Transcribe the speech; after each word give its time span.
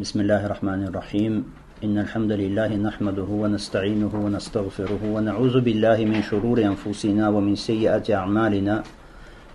بسم 0.00 0.20
الله 0.20 0.46
الرحمن 0.46 0.84
الرحيم 0.90 1.44
إن 1.84 1.98
الحمد 1.98 2.32
لله 2.32 2.76
نحمده 2.76 3.30
ونستعينه 3.30 4.10
ونستغفره 4.14 5.02
ونعوذ 5.14 5.60
بالله 5.60 6.04
من 6.04 6.22
شرور 6.22 6.58
أنفسنا 6.58 7.28
ومن 7.28 7.54
سيئات 7.54 8.10
أعمالنا 8.10 8.82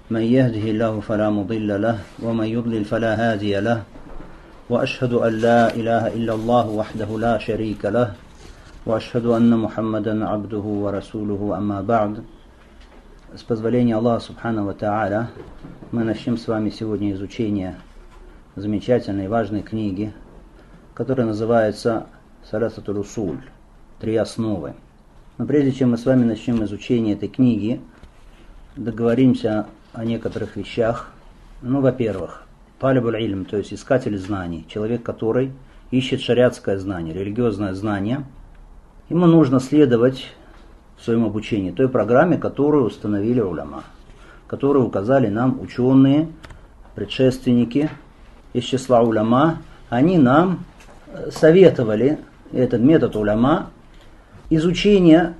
من 0.10 0.21
يهده 0.21 0.65
الله 0.71 0.99
فلا 0.99 1.29
مضل 1.29 1.81
له 1.81 1.99
ومن 2.23 2.47
يضلل 2.47 2.86
فلا 2.86 3.12
هادي 3.20 3.60
له 3.60 3.83
وأشهد 4.70 5.13
أن 5.13 5.33
لا 5.33 5.75
إله 5.75 6.07
إلا 6.07 6.34
الله 6.34 6.70
وحده 6.70 7.20
لا 7.20 7.38
شريك 7.38 7.86
له 7.86 8.16
وأشهد 8.86 9.26
أن 9.26 9.52
محمدا 9.60 10.26
عبده 10.28 10.66
ورسوله 10.84 11.58
أما 11.58 11.82
بعد 11.82 12.24
С 13.36 13.44
позволения 13.44 13.96
Аллаха 13.98 14.24
Субхану 14.24 14.71
Та'аля 14.71 15.28
мы 15.92 16.06
начнем 16.06 16.38
с 16.38 16.48
вами 16.48 16.70
сегодня 16.70 17.12
изучение 17.12 17.76
замечательной 18.56 19.28
важной 19.28 19.64
книги– 19.64 20.14
которая 21.00 21.27
называется 21.27 22.07
Саласатуль 22.51 22.97
Усуль, 22.97 23.39
три 24.01 24.18
основы. 24.18 24.74
Но 25.37 25.46
прежде 25.46 25.71
чем 25.71 25.91
мы 25.91 25.97
с 25.97 26.05
вами 26.05 26.25
начнем 26.25 26.61
изучение 26.65 27.15
этой 27.15 27.29
книги, 27.29 27.79
договоримся 28.75 29.68
о 29.93 30.04
некоторых 30.04 30.57
вещах. 30.57 31.14
Ну, 31.61 31.79
во-первых, 31.79 32.44
талибуль 32.81 33.16
ильм, 33.23 33.45
то 33.45 33.55
есть 33.55 33.72
искатель 33.72 34.17
знаний, 34.17 34.66
человек, 34.67 35.02
который 35.02 35.53
ищет 35.89 36.19
шариатское 36.19 36.77
знание, 36.77 37.13
религиозное 37.13 37.73
знание, 37.75 38.25
ему 39.08 39.25
нужно 39.25 39.61
следовать 39.61 40.25
в 40.97 41.05
своем 41.05 41.23
обучении, 41.23 41.72
той 41.72 41.88
программе, 41.88 42.38
которую 42.38 42.83
установили 42.83 43.39
уляма, 43.39 43.86
которую 44.47 44.86
указали 44.86 45.30
нам 45.30 45.61
ученые, 45.61 46.27
предшественники 46.94 47.89
из 48.52 48.66
числа 48.66 49.00
уляма, 49.00 49.59
они 49.89 50.17
нам 50.17 50.66
советовали 51.31 52.19
этот 52.52 52.81
метод 52.81 53.16
уляма, 53.16 53.72
изучение, 54.49 55.33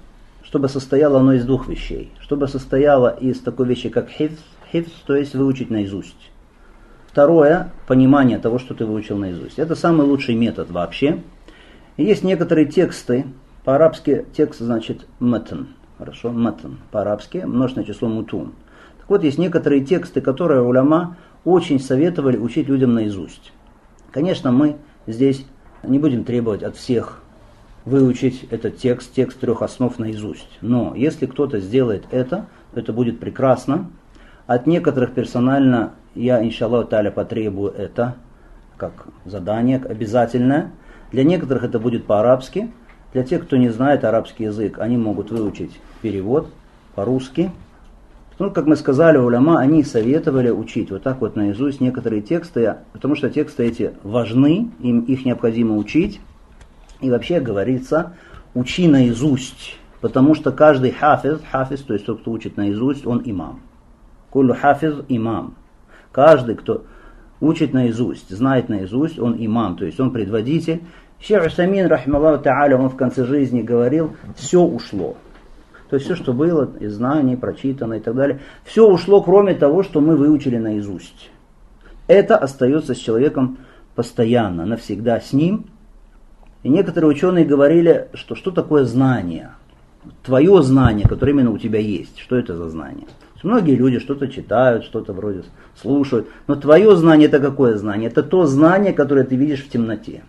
чтобы 0.44 0.70
состояло 0.70 1.20
оно 1.20 1.34
из 1.34 1.46
двух 1.46 1.68
вещей, 1.68 2.12
чтобы 2.22 2.48
состояло 2.48 3.10
из 3.10 3.40
такой 3.40 3.68
вещи, 3.68 3.90
как 3.90 4.10
хифз, 4.10 4.92
то 5.06 5.16
есть 5.16 5.36
выучить 5.36 5.70
наизусть. 5.70 6.32
Второе, 7.08 7.72
понимание 7.88 8.38
того, 8.38 8.60
что 8.60 8.76
ты 8.76 8.86
выучил 8.86 9.18
наизусть. 9.18 9.58
Это 9.58 9.76
самый 9.76 10.06
лучший 10.06 10.36
метод 10.36 10.70
вообще. 10.70 11.24
Есть 11.98 12.24
некоторые 12.24 12.68
тексты, 12.68 13.26
по-арабски 13.64 14.26
текст 14.34 14.60
значит 14.60 15.06
матн. 15.20 15.64
Хорошо, 15.98 16.32
матн. 16.32 16.76
По-арабски 16.92 17.40
множественное 17.40 17.88
число 17.88 18.08
мутун. 18.08 18.54
Так 19.00 19.10
вот, 19.10 19.24
есть 19.24 19.38
некоторые 19.38 19.84
тексты, 19.84 20.22
которые 20.22 20.62
уляма 20.62 21.18
очень 21.44 21.80
советовали 21.80 22.38
учить 22.38 22.68
людям 22.70 22.94
наизусть. 22.94 23.52
Конечно, 24.12 24.52
мы 24.52 24.78
здесь 25.08 25.46
не 25.84 26.00
будем 26.00 26.24
требовать 26.24 26.64
от 26.64 26.76
всех 26.76 27.22
выучить 27.86 28.46
этот 28.52 28.78
текст, 28.78 29.14
текст 29.14 29.40
трех 29.40 29.62
основ 29.62 29.98
наизусть. 30.00 30.60
Но 30.62 30.94
если 30.96 31.26
кто-то 31.26 31.60
сделает 31.60 32.06
это, 32.12 32.48
то 32.74 32.80
это 32.80 32.94
будет 32.94 33.20
прекрасно. 33.20 33.90
От 34.48 34.68
некоторых 34.68 35.14
персонально 35.14 35.94
я, 36.16 36.44
иншаллах 36.44 36.90
таля, 36.90 37.12
потребую 37.12 37.72
это 37.72 38.16
как 38.78 39.08
задание 39.26 39.78
обязательное. 39.78 40.72
Для 41.12 41.24
некоторых 41.24 41.64
это 41.64 41.80
будет 41.80 42.06
по-арабски, 42.06 42.72
для 43.14 43.24
тех, 43.24 43.44
кто 43.44 43.58
не 43.58 43.70
знает 43.70 44.04
арабский 44.04 44.46
язык, 44.46 44.78
они 44.80 44.98
могут 44.98 45.32
выучить 45.32 45.80
перевод 46.02 46.50
по-русски. 46.96 47.52
Ну, 48.40 48.52
как 48.52 48.68
мы 48.68 48.78
сказали, 48.78 49.18
уляма, 49.18 49.60
они 49.60 49.84
советовали 49.84 50.50
учить 50.50 50.92
вот 50.92 51.04
так 51.04 51.20
вот 51.20 51.36
наизусть 51.36 51.82
некоторые 51.82 52.22
тексты, 52.22 52.78
потому 52.94 53.16
что 53.16 53.30
тексты 53.30 53.66
эти 53.66 53.92
важны, 54.02 54.72
им 54.80 55.02
их 55.02 55.26
необходимо 55.26 55.76
учить. 55.76 56.22
И 57.02 57.12
вообще 57.12 57.42
говорится, 57.42 58.14
учи 58.54 58.88
наизусть, 58.88 59.78
потому 60.00 60.36
что 60.36 60.54
каждый 60.54 60.92
хафиз, 60.92 61.40
хафиз, 61.52 61.82
то 61.82 61.94
есть 61.94 62.06
тот, 62.06 62.22
кто 62.22 62.32
учит 62.32 62.56
наизусть, 62.56 63.06
он 63.06 63.22
имам. 63.26 63.60
Кулю 64.30 64.56
хафиз 64.56 64.94
имам. 65.10 65.56
Каждый, 66.14 66.56
кто 66.56 66.86
учит 67.42 67.74
наизусть, 67.74 68.30
знает 68.30 68.70
наизусть, 68.70 69.20
он 69.20 69.36
имам, 69.38 69.76
то 69.76 69.84
есть 69.84 70.00
он 70.00 70.12
предводитель. 70.12 70.84
Шейх 71.20 71.46
Усамин, 71.46 71.88
рахмаллаху 71.88 72.42
та'аля, 72.42 72.76
он 72.76 72.90
в 72.90 72.96
конце 72.96 73.26
жизни 73.26 73.62
говорил, 73.62 74.16
все 74.38 74.62
ушло. 74.62 75.18
То 75.90 75.96
есть 75.96 76.06
все, 76.06 76.16
что 76.16 76.34
было, 76.34 76.70
из 76.80 76.94
знаний, 76.94 77.36
прочитано 77.36 77.96
и 77.96 78.00
так 78.00 78.16
далее, 78.16 78.42
все 78.64 78.88
ушло, 78.88 79.22
кроме 79.22 79.56
того, 79.56 79.82
что 79.82 80.02
мы 80.02 80.16
выучили 80.16 80.58
наизусть. 80.58 81.32
Это 82.08 82.38
остается 82.38 82.94
с 82.94 82.98
человеком 82.98 83.58
постоянно, 83.96 84.66
навсегда 84.66 85.20
с 85.20 85.34
ним. 85.34 85.66
И 86.62 86.70
некоторые 86.70 87.10
ученые 87.10 87.46
говорили, 87.46 88.10
что 88.14 88.36
что 88.36 88.52
такое 88.52 88.84
знание? 88.84 89.52
Твое 90.24 90.62
знание, 90.62 91.08
которое 91.08 91.32
именно 91.32 91.52
у 91.52 91.58
тебя 91.58 91.80
есть. 91.80 92.20
Что 92.20 92.36
это 92.36 92.56
за 92.56 92.70
знание? 92.70 93.08
Многие 93.42 93.76
люди 93.76 94.00
что-то 94.00 94.28
читают, 94.28 94.84
что-то 94.84 95.14
вроде 95.14 95.44
слушают. 95.82 96.28
Но 96.48 96.56
твое 96.56 96.96
знание 96.96 97.28
это 97.28 97.40
какое 97.40 97.78
знание? 97.78 98.10
Это 98.10 98.22
то 98.22 98.46
знание, 98.46 98.94
которое 98.94 99.24
ты 99.24 99.36
видишь 99.36 99.64
в 99.64 99.70
темноте. 99.70 100.24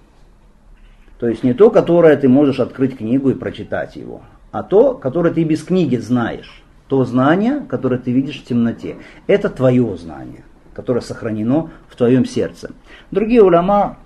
То 1.18 1.28
есть 1.28 1.42
не 1.42 1.52
то, 1.52 1.70
которое 1.70 2.16
ты 2.16 2.28
можешь 2.28 2.60
открыть 2.60 2.96
книгу 2.96 3.30
и 3.30 3.34
прочитать 3.34 3.96
его, 3.96 4.22
а 4.52 4.62
то, 4.62 4.94
которое 4.94 5.32
ты 5.32 5.44
без 5.44 5.62
книги 5.62 5.96
знаешь. 5.96 6.62
То 6.88 7.04
знание, 7.04 7.64
которое 7.68 7.98
ты 7.98 8.10
видишь 8.10 8.40
в 8.40 8.44
темноте. 8.44 8.96
Это 9.26 9.48
твое 9.48 9.96
знание, 9.96 10.44
которое 10.74 11.00
сохранено 11.00 11.70
в 11.88 11.96
твоем 11.96 12.24
сердце. 12.24 12.72
Другие 13.12 13.42
уляма 13.42 13.98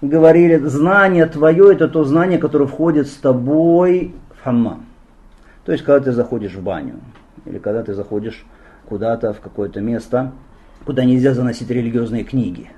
говорили, 0.00 0.56
знание 0.58 1.26
твое 1.26 1.72
это 1.72 1.88
то 1.88 2.04
знание, 2.04 2.38
которое 2.38 2.66
входит 2.66 3.08
с 3.08 3.14
тобой 3.14 4.14
в 4.38 4.44
хаммам. 4.44 4.86
То 5.64 5.72
есть, 5.72 5.84
когда 5.84 6.04
ты 6.04 6.12
заходишь 6.12 6.54
в 6.54 6.62
баню, 6.62 7.00
или 7.44 7.58
когда 7.58 7.82
ты 7.82 7.92
заходишь 7.92 8.44
куда-то 8.88 9.32
в 9.32 9.40
какое-то 9.40 9.80
место, 9.80 10.32
куда 10.84 11.04
нельзя 11.04 11.34
заносить 11.34 11.68
религиозные 11.70 12.24
книги. 12.24 12.70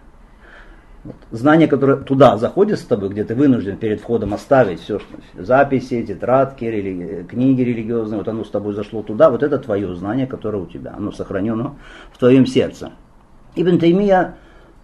Вот. 1.08 1.16
Знание, 1.30 1.68
которое 1.68 1.96
туда 1.96 2.36
заходит 2.36 2.78
с 2.78 2.82
тобой, 2.82 3.08
где 3.08 3.24
ты 3.24 3.34
вынужден 3.34 3.78
перед 3.78 3.98
входом 4.02 4.34
оставить 4.34 4.82
все, 4.82 4.98
что 4.98 5.08
записи, 5.42 6.02
тетрадки, 6.02 6.66
рели... 6.66 7.24
книги 7.26 7.62
религиозные, 7.62 8.18
вот 8.18 8.28
оно 8.28 8.44
с 8.44 8.50
тобой 8.50 8.74
зашло 8.74 9.02
туда, 9.02 9.30
вот 9.30 9.42
это 9.42 9.58
твое 9.58 9.94
знание, 9.94 10.26
которое 10.26 10.58
у 10.58 10.66
тебя, 10.66 10.92
оно 10.94 11.10
сохранено 11.10 11.76
в 12.12 12.18
твоем 12.18 12.44
сердце. 12.44 12.92
Ибн 13.56 13.78
Таймия, 13.78 14.34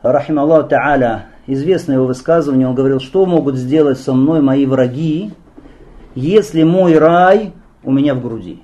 рахим 0.01 0.39
Аллаху 0.39 0.71
та'аля, 0.71 1.25
известное 1.47 1.97
его 1.97 2.07
высказывание, 2.07 2.67
он 2.69 2.75
говорил, 2.75 3.01
что 3.01 3.27
могут 3.27 3.57
сделать 3.57 3.99
со 3.99 4.15
мной 4.15 4.41
мои 4.41 4.65
враги, 4.65 5.31
если 6.15 6.63
мой 6.63 6.97
рай 6.97 7.53
у 7.83 7.93
меня 7.93 8.15
в 8.15 8.23
груди, 8.23 8.63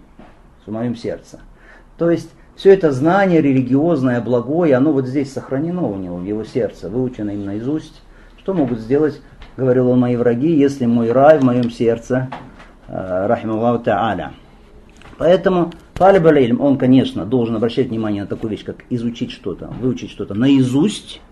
в 0.64 0.72
моем 0.72 0.96
сердце. 0.96 1.40
То 1.98 2.10
есть 2.10 2.30
все 2.60 2.74
это 2.74 2.92
знание 2.92 3.40
религиозное, 3.40 4.20
благое, 4.20 4.76
оно 4.76 4.92
вот 4.92 5.06
здесь 5.06 5.32
сохранено 5.32 5.88
у 5.88 5.96
него, 5.96 6.16
в 6.16 6.24
его 6.26 6.44
сердце, 6.44 6.90
выучено 6.90 7.30
им 7.30 7.46
наизусть. 7.46 8.02
Что 8.38 8.52
могут 8.52 8.80
сделать, 8.80 9.22
говорил 9.56 9.88
он, 9.88 10.00
мои 10.00 10.14
враги, 10.14 10.52
если 10.54 10.84
мой 10.84 11.10
рай 11.10 11.38
в 11.38 11.42
моем 11.42 11.70
сердце, 11.70 12.28
рахималлаху 12.86 13.82
та'аля. 13.82 14.32
Поэтому 15.16 15.72
талиб 15.94 16.26
аль 16.26 16.54
он, 16.58 16.76
конечно, 16.76 17.24
должен 17.24 17.56
обращать 17.56 17.88
внимание 17.88 18.24
на 18.24 18.28
такую 18.28 18.50
вещь, 18.50 18.64
как 18.64 18.84
изучить 18.90 19.30
что-то, 19.30 19.68
выучить 19.80 20.10
что-то 20.10 20.34
наизусть, 20.34 21.22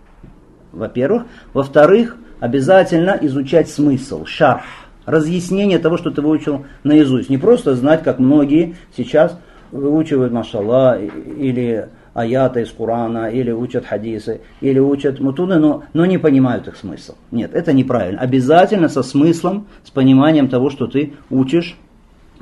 во-первых. 0.72 1.24
Во-вторых, 1.52 2.16
обязательно 2.40 3.18
изучать 3.20 3.68
смысл, 3.68 4.24
шарх, 4.24 4.62
разъяснение 5.04 5.78
того, 5.78 5.98
что 5.98 6.10
ты 6.10 6.22
выучил 6.22 6.64
наизусть. 6.84 7.28
Не 7.28 7.36
просто 7.36 7.74
знать, 7.74 8.02
как 8.02 8.18
многие 8.18 8.76
сейчас 8.96 9.38
выучивают, 9.70 10.32
машалла, 10.32 10.98
или 11.00 11.88
аяты 12.18 12.62
из 12.62 12.70
Корана, 12.70 13.30
или 13.30 13.50
учат 13.50 13.86
хадисы, 13.86 14.40
или 14.60 14.78
учат 14.78 15.20
мутуны, 15.20 15.58
но, 15.58 15.84
но 15.92 16.04
не 16.06 16.18
понимают 16.18 16.66
их 16.66 16.76
смысл. 16.76 17.14
Нет, 17.30 17.54
это 17.54 17.72
неправильно. 17.72 18.20
Обязательно 18.20 18.88
со 18.88 19.02
смыслом, 19.02 19.68
с 19.84 19.90
пониманием 19.90 20.48
того, 20.48 20.70
что 20.70 20.86
ты 20.86 21.12
учишь 21.30 21.76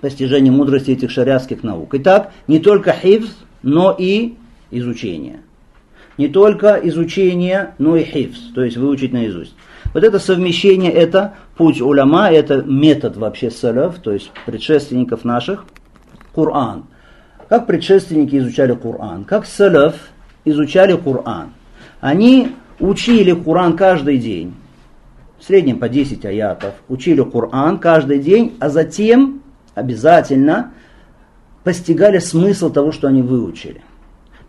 постижение 0.01 0.53
мудрости 0.53 0.93
этих 0.93 1.11
шариатских 1.11 1.63
наук. 1.63 1.91
Итак, 1.95 2.33
не 2.47 2.59
только 2.59 2.93
хифз, 2.93 3.37
но 3.63 3.95
и 3.97 4.37
изучение. 4.71 5.41
Не 6.17 6.29
только 6.29 6.81
изучение, 6.85 7.75
но 7.79 7.97
и 7.97 8.05
хифз, 8.05 8.53
то 8.55 8.65
есть 8.65 8.79
выучить 8.79 9.13
наизусть. 9.13 9.55
Вот 9.93 10.05
это 10.05 10.19
совмещение, 10.19 10.91
это 10.91 11.35
путь 11.57 11.83
уляма, 11.83 12.31
это 12.31 12.63
метод 12.63 13.17
вообще 13.19 13.51
салаф, 13.51 13.99
то 13.99 14.13
есть 14.13 14.31
предшественников 14.47 15.25
наших, 15.25 15.67
Коран– 16.35 16.85
как 17.49 17.67
предшественники 17.67 18.37
изучали 18.37 18.75
Коран, 18.75 19.25
как 19.25 19.47
салаф 19.47 19.95
изучали 20.45 20.97
Коран. 20.97 21.51
Они 22.01 22.53
учили 22.81 23.33
Коран 23.33 23.77
каждый 23.77 24.19
день, 24.19 24.55
в 25.39 25.45
среднем 25.45 25.79
по 25.79 25.89
10 25.89 26.25
аятов, 26.25 26.75
учили 26.89 27.23
Коран 27.23 27.79
каждый 27.79 28.19
день, 28.19 28.57
а 28.61 28.69
затем 28.69 29.43
обязательно 29.75 30.73
постигали 31.63 32.19
смысл 32.19 32.71
того, 32.71 32.93
что 32.93 33.09
они 33.09 33.23
выучили. 33.23 33.83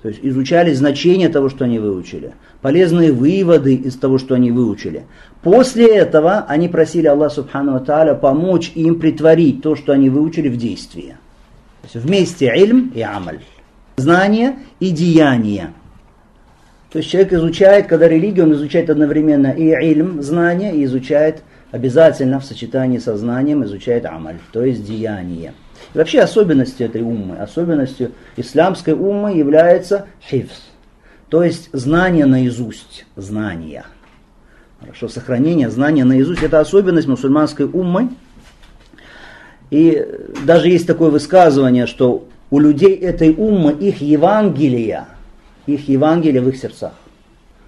То 0.01 0.09
есть 0.09 0.19
изучали 0.23 0.73
значение 0.73 1.27
того, 1.27 1.49
что 1.49 1.65
они 1.65 1.79
выучили, 1.79 2.35
полезные 2.61 3.11
выводы 3.11 3.73
из 3.75 3.95
того, 3.95 4.19
что 4.19 4.35
они 4.35 4.51
выучили. 4.51 5.05
После 5.41 5.87
этого 5.87 6.45
они 6.47 6.69
просили 6.69 7.07
Аллаха 7.07 7.35
Субхану 7.35 7.79
Тааля 7.83 8.13
помочь 8.13 8.71
им 8.75 8.99
притворить 8.99 9.63
то, 9.63 9.75
что 9.75 9.93
они 9.93 10.09
выучили 10.09 10.49
в 10.49 10.57
действие. 10.57 11.17
То 11.91 11.99
есть 11.99 12.07
вместе 12.07 12.47
ильм 12.55 12.91
и 12.93 13.01
амаль. 13.01 13.39
Знание 13.97 14.57
и 14.79 14.91
деяние. 14.91 15.73
То 16.91 16.99
есть 16.99 17.09
человек 17.09 17.33
изучает, 17.33 17.87
когда 17.87 18.07
религию, 18.07 18.45
он 18.45 18.53
изучает 18.53 18.89
одновременно 18.89 19.47
и 19.47 19.69
ильм, 19.69 20.21
знание, 20.21 20.75
и 20.75 20.83
изучает 20.85 21.43
обязательно 21.71 22.39
в 22.39 22.45
сочетании 22.45 22.97
со 22.97 23.17
знанием, 23.17 23.63
изучает 23.63 24.05
амаль, 24.05 24.37
то 24.51 24.63
есть 24.63 24.85
деяние. 24.85 25.53
И 25.93 25.97
вообще 25.97 26.21
особенностью 26.21 26.87
этой 26.87 27.01
уммы, 27.01 27.37
особенностью 27.37 28.11
исламской 28.35 28.93
уммы 28.93 29.37
является 29.37 30.07
хифс, 30.21 30.69
то 31.29 31.43
есть 31.43 31.69
знание 31.73 32.25
наизусть, 32.25 33.05
знания. 33.15 33.85
Хорошо, 34.79 35.07
сохранение 35.07 35.69
знания 35.69 36.05
наизусть, 36.05 36.43
это 36.43 36.59
особенность 36.59 37.07
мусульманской 37.07 37.65
уммы. 37.65 38.09
И 39.69 40.05
даже 40.45 40.69
есть 40.69 40.87
такое 40.87 41.09
высказывание, 41.09 41.87
что 41.87 42.27
у 42.49 42.59
людей 42.59 42.95
этой 42.95 43.33
уммы 43.33 43.71
их 43.73 44.01
Евангелия– 44.01 45.07
их 45.67 45.87
Евангелие 45.87 46.41
в 46.41 46.49
их 46.49 46.57
сердцах. 46.57 46.93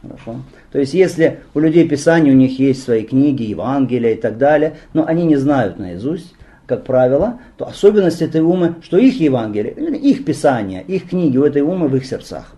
Хорошо? 0.02 0.38
То 0.72 0.80
есть 0.80 0.94
если 0.94 1.42
у 1.54 1.60
людей 1.60 1.88
Писания, 1.88 2.32
у 2.32 2.36
них 2.36 2.58
есть 2.58 2.84
свои 2.84 3.04
книги, 3.04 3.44
Евангелия 3.44 4.14
и 4.14 4.16
так 4.16 4.38
далее, 4.38 4.78
но 4.94 5.06
они 5.06 5.26
не 5.26 5.36
знают 5.36 5.78
наизусть, 5.78 6.34
как 6.66 6.86
правило, 6.86 7.40
то 7.58 7.68
особенность 7.68 8.22
этой 8.22 8.42
умы, 8.42 8.76
что 8.82 8.98
их 8.98 9.20
Евангелие, 9.20 9.74
их 9.74 10.24
Писание, 10.24 10.84
их 10.84 11.10
книги 11.10 11.38
у 11.38 11.44
этой 11.44 11.62
умы 11.62 11.88
в 11.90 11.96
их 11.96 12.06
сердцах. 12.06 12.54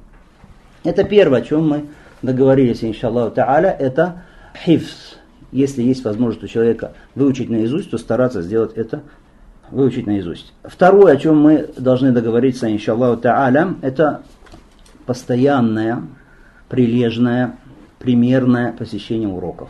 Это 0.84 1.04
первое, 1.04 1.40
о 1.40 1.44
чем 1.44 1.68
мы 1.68 1.86
договорились, 2.22 2.84
иншаллаху 2.84 3.36
та'аля, 3.36 3.76
это 3.78 4.24
хифс. 4.66 5.18
Если 5.52 5.82
есть 5.82 6.04
возможность 6.04 6.44
у 6.44 6.48
человека 6.48 6.94
выучить 7.16 7.50
наизусть, 7.50 7.90
то 7.92 7.98
стараться 7.98 8.42
сделать 8.42 8.74
это 8.76 9.02
выучить 9.72 10.08
наизусть. 10.08 10.54
Второе, 10.64 11.14
о 11.14 11.18
чем 11.18 11.42
мы 11.42 11.70
должны 11.78 12.12
договориться, 12.12 12.72
иншаллаху 12.72 13.22
та'аля, 13.22 13.76
это 13.82 14.22
постоянное, 15.06 16.04
прилежное, 16.70 17.56
примерное 18.00 18.74
посещение 18.74 19.30
уроков. 19.30 19.70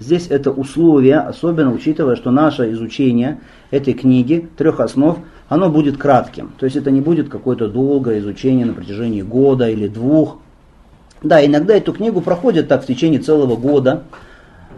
Здесь 0.00 0.28
это 0.28 0.52
условие, 0.52 1.18
особенно 1.18 1.72
учитывая, 1.72 2.14
что 2.14 2.30
наше 2.30 2.70
изучение 2.72 3.40
этой 3.70 3.94
книги, 3.94 4.48
трех 4.56 4.78
основ, 4.80 5.18
оно 5.48 5.70
будет 5.70 5.96
кратким. 5.96 6.52
То 6.58 6.66
есть 6.66 6.76
это 6.76 6.90
не 6.90 7.00
будет 7.00 7.28
какое-то 7.28 7.68
долгое 7.68 8.20
изучение 8.20 8.64
на 8.64 8.74
протяжении 8.74 9.22
года 9.22 9.68
или 9.68 9.88
двух. 9.88 10.38
Да, 11.22 11.44
иногда 11.44 11.74
эту 11.74 11.92
книгу 11.92 12.20
проходят 12.20 12.68
так 12.68 12.84
в 12.84 12.86
течение 12.86 13.18
целого 13.18 13.56
года, 13.56 14.04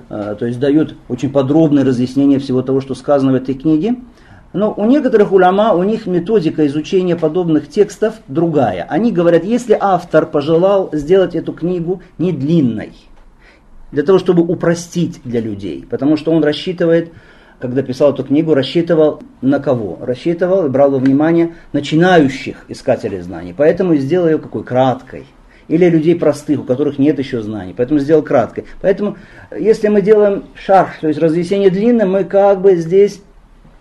э, 0.09 0.37
то 0.39 0.47
есть 0.47 0.59
дают 0.59 0.95
очень 1.09 1.31
подробное 1.31 1.85
разъяснение 1.85 2.39
всего 2.39 2.63
того, 2.63 2.81
что 2.81 2.95
сказано 2.95 3.33
в 3.33 3.35
этой 3.35 3.55
книге. 3.55 3.97
Но 4.53 4.75
у 4.77 4.85
некоторых 4.85 5.33
уляма, 5.33 5.75
у 5.75 5.85
них 5.85 6.07
методика 6.07 6.67
изучения 6.67 7.15
подобных 7.15 7.69
текстов 7.69 8.15
другая. 8.27 8.85
Они 8.89 9.13
говорят, 9.13 9.45
если 9.45 9.77
автор 9.79 10.27
пожелал 10.27 10.91
сделать 10.93 11.37
эту 11.37 11.53
книгу 11.53 12.03
не 12.19 12.33
длинной, 12.33 12.93
для 13.93 14.03
того, 14.03 14.19
чтобы 14.19 14.43
упростить 14.43 15.21
для 15.25 15.41
людей, 15.41 15.87
потому 15.89 16.17
что 16.17 16.33
он 16.33 16.43
рассчитывает, 16.43 17.13
когда 17.61 17.83
писал 17.83 18.13
эту 18.13 18.25
книгу, 18.25 18.55
рассчитывал 18.55 19.23
на 19.41 19.61
кого? 19.61 19.99
Рассчитывал 20.01 20.67
и 20.67 20.69
брал 20.69 20.91
во 20.93 20.99
внимание 20.99 21.55
начинающих 21.73 22.65
искателей 22.69 23.21
знаний. 23.21 23.55
Поэтому 23.57 23.95
сделал 23.97 24.29
ее 24.29 24.39
какой? 24.39 24.65
Краткой. 24.65 25.27
Или 25.69 25.89
людей 25.89 26.17
простых, 26.17 26.61
у 26.61 26.65
которых 26.65 26.99
нет 26.99 27.19
еще 27.19 27.43
знаний. 27.43 27.75
Поэтому 27.77 28.01
сделал 28.01 28.23
краткой. 28.23 28.65
Поэтому, 28.81 29.17
если 29.57 29.89
мы 29.89 30.03
делаем 30.03 30.45
шарх, 30.55 30.99
то 31.01 31.07
есть 31.07 31.21
разъяснение 31.21 31.71
длинное, 31.71 32.07
мы 32.07 32.25
как 32.25 32.61
бы 32.61 32.75
здесь 32.77 33.23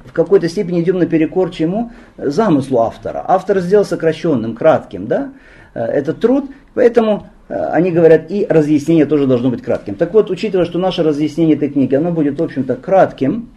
в 0.10 0.12
какой-то 0.12 0.50
степени 0.50 0.82
идем 0.82 0.98
наперекор 0.98 1.52
чему? 1.52 1.92
Замыслу 2.18 2.80
автора. 2.80 3.24
Автор 3.28 3.60
сделал 3.60 3.86
сокращенным, 3.86 4.56
кратким, 4.56 5.06
да, 5.06 5.30
э, 5.76 5.82
этот 5.82 6.20
труд, 6.20 6.50
поэтому 6.74 7.28
э, 7.48 7.54
они 7.54 7.92
говорят, 7.92 8.32
и 8.32 8.48
разъяснение 8.50 9.06
тоже 9.06 9.28
должно 9.28 9.52
быть 9.52 9.62
кратким. 9.62 9.94
Так 9.94 10.12
вот, 10.16 10.32
учитывая, 10.32 10.66
что 10.66 10.80
наше 10.80 11.04
разъяснение 11.04 11.56
этой 11.56 11.70
книги, 11.70 11.94
оно 11.94 12.12
будет, 12.12 12.40
в 12.40 12.44
общем-то, 12.44 12.76
кратким, 12.76 13.50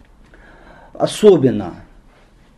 особенно, 0.93 1.73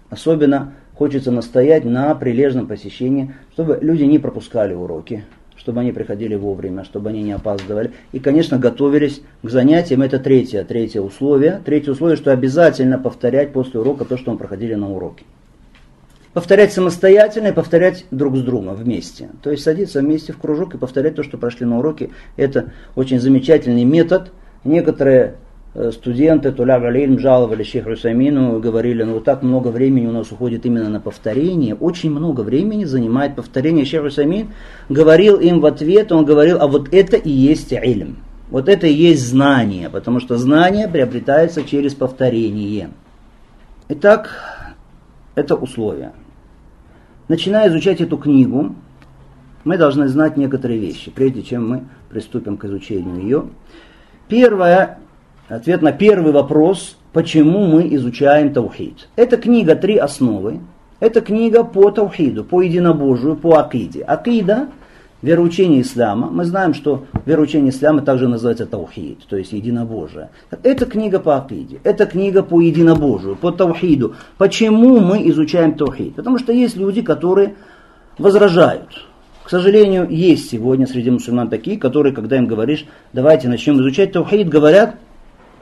особенно 0.10 0.74
хочется 0.94 1.32
настоять 1.32 1.86
на 1.86 2.14
прилежном 2.16 2.68
посещении, 2.68 3.34
чтобы 3.54 3.80
люди 3.82 4.04
не 4.04 4.20
пропускали 4.20 4.74
уроки, 4.74 5.24
чтобы 5.57 5.81
они 5.81 5.92
приходили 5.92 6.36
вовремя, 6.36 6.84
чтобы 6.84 7.10
они 7.10 7.24
не 7.24 7.31
опаздывали. 7.31 7.92
И, 8.12 8.19
конечно, 8.19 8.57
готовились 8.57 9.22
к 9.42 9.50
занятиям. 9.50 10.02
Это 10.02 10.19
третье, 10.19 10.63
третье 10.63 11.02
условие. 11.02 11.62
Третье 11.66 11.92
условие, 11.92 12.18
что 12.18 12.31
обязательно 12.31 13.00
повторять 13.00 13.54
после 13.54 13.80
урока 13.80 14.06
то, 14.06 14.18
что 14.18 14.31
мы 14.31 14.38
проходили 14.38 14.75
на 14.75 14.92
уроке. 14.92 15.24
Повторять 16.34 16.74
самостоятельно 16.74 17.48
и 17.48 17.54
повторять 17.54 18.06
друг 18.12 18.36
с 18.36 18.42
другом 18.42 18.75
вместе. 18.75 19.30
То 19.42 19.52
есть 19.52 19.63
садиться 19.63 20.02
вместе 20.02 20.34
в 20.34 20.38
кружок 20.38 20.75
и 20.75 20.78
повторять 20.78 21.16
то, 21.16 21.24
что 21.24 21.38
прошли 21.38 21.66
на 21.66 21.80
уроке. 21.80 22.10
Это 22.36 22.74
очень 22.96 23.19
замечательный 23.19 23.86
метод. 23.86 24.34
Некоторые 24.66 25.36
студенты 25.92 26.51
Туля 26.51 26.80
Галиль 26.80 27.19
жаловали 27.19 27.63
Шейх 27.63 27.86
Русамину, 27.86 28.60
говорили, 28.60 29.04
ну 29.04 29.16
вот 29.16 29.25
так 29.25 29.44
много 29.44 29.68
времени 29.68 30.07
у 30.07 30.12
нас 30.12 30.31
уходит 30.31 30.66
именно 30.66 30.89
на 30.89 31.00
повторение, 31.01 31.75
очень 31.75 32.12
много 32.12 32.42
времени 32.42 32.86
занимает 32.86 33.36
повторение. 33.36 33.86
Шейх 33.86 34.04
Русамин 34.04 34.54
говорил 34.88 35.38
им 35.38 35.60
в 35.60 35.66
ответ, 35.66 36.12
он 36.12 36.24
говорил, 36.24 36.57
а 36.62 36.68
вот 36.68 36.94
это 36.94 37.18
и 37.18 37.30
есть 37.30 37.74
ильм. 37.74 38.18
Вот 38.50 38.69
это 38.69 38.88
и 38.88 38.94
есть 38.94 39.27
знание, 39.27 39.89
потому 39.89 40.19
что 40.19 40.38
знание 40.38 40.88
приобретается 40.88 41.63
через 41.63 41.94
повторение. 41.94 42.92
Итак, 43.89 44.30
это 45.33 45.56
условие. 45.56 46.13
Начиная 47.27 47.69
изучать 47.69 48.01
эту 48.01 48.18
книгу, 48.18 48.75
мы 49.63 49.77
должны 49.77 50.07
знать 50.07 50.38
некоторые 50.38 50.80
вещи, 50.80 51.12
прежде 51.12 51.42
чем 51.42 51.68
мы 51.68 51.83
приступим 52.10 52.56
к 52.56 52.66
изучению 52.66 53.19
ее. 53.22 53.44
Первое, 54.27 55.00
Ответ 55.48 55.84
на 55.84 55.92
первый 55.92 56.32
вопрос, 56.32 56.98
почему 57.14 57.68
мы 57.68 57.94
изучаем 57.94 58.52
таухид. 58.52 59.08
Эта 59.16 59.38
книга 59.38 59.76
«Три 59.76 59.96
основы». 59.96 60.62
Это 61.00 61.22
книга 61.22 61.64
по 61.64 61.92
таухиду, 61.92 62.44
по 62.44 62.64
единобожию, 62.64 63.36
по 63.36 63.60
акиде. 63.60 64.02
Акида– 64.02 64.70
вероучение 65.22 65.82
ислама. 65.82 66.32
Мы 66.32 66.46
знаем, 66.46 66.74
что 66.74 67.06
вероучение 67.28 67.70
ислама 67.70 68.02
также 68.02 68.28
называется 68.28 68.66
таухид, 68.66 69.20
то 69.28 69.38
есть 69.38 69.52
единобожие. 69.52 70.30
Это 70.64 70.88
книга 70.88 71.20
по 71.20 71.38
акиде, 71.38 71.80
это 71.84 72.08
книга 72.08 72.42
по 72.42 72.60
единобожию, 72.60 73.36
по 73.36 73.52
таухиду. 73.52 74.16
Почему 74.40 75.00
мы 75.00 75.30
изучаем 75.30 75.75
таухид? 75.75 76.16
Потому 76.16 76.40
что 76.40 76.54
есть 76.54 76.75
люди, 76.75 77.04
которые 77.04 77.54
возражают. 78.18 79.06
К 79.44 79.50
сожалению, 79.52 80.10
есть 80.10 80.50
сегодня 80.50 80.88
среди 80.88 81.12
мусульман 81.12 81.50
такие, 81.50 81.78
которые, 81.78 82.16
когда 82.16 82.36
им 82.38 82.48
говоришь, 82.48 82.88
давайте 83.14 83.48
начнем 83.48 83.80
изучать 83.80 84.12
таухид, 84.12 84.50
говорят, 84.50 84.96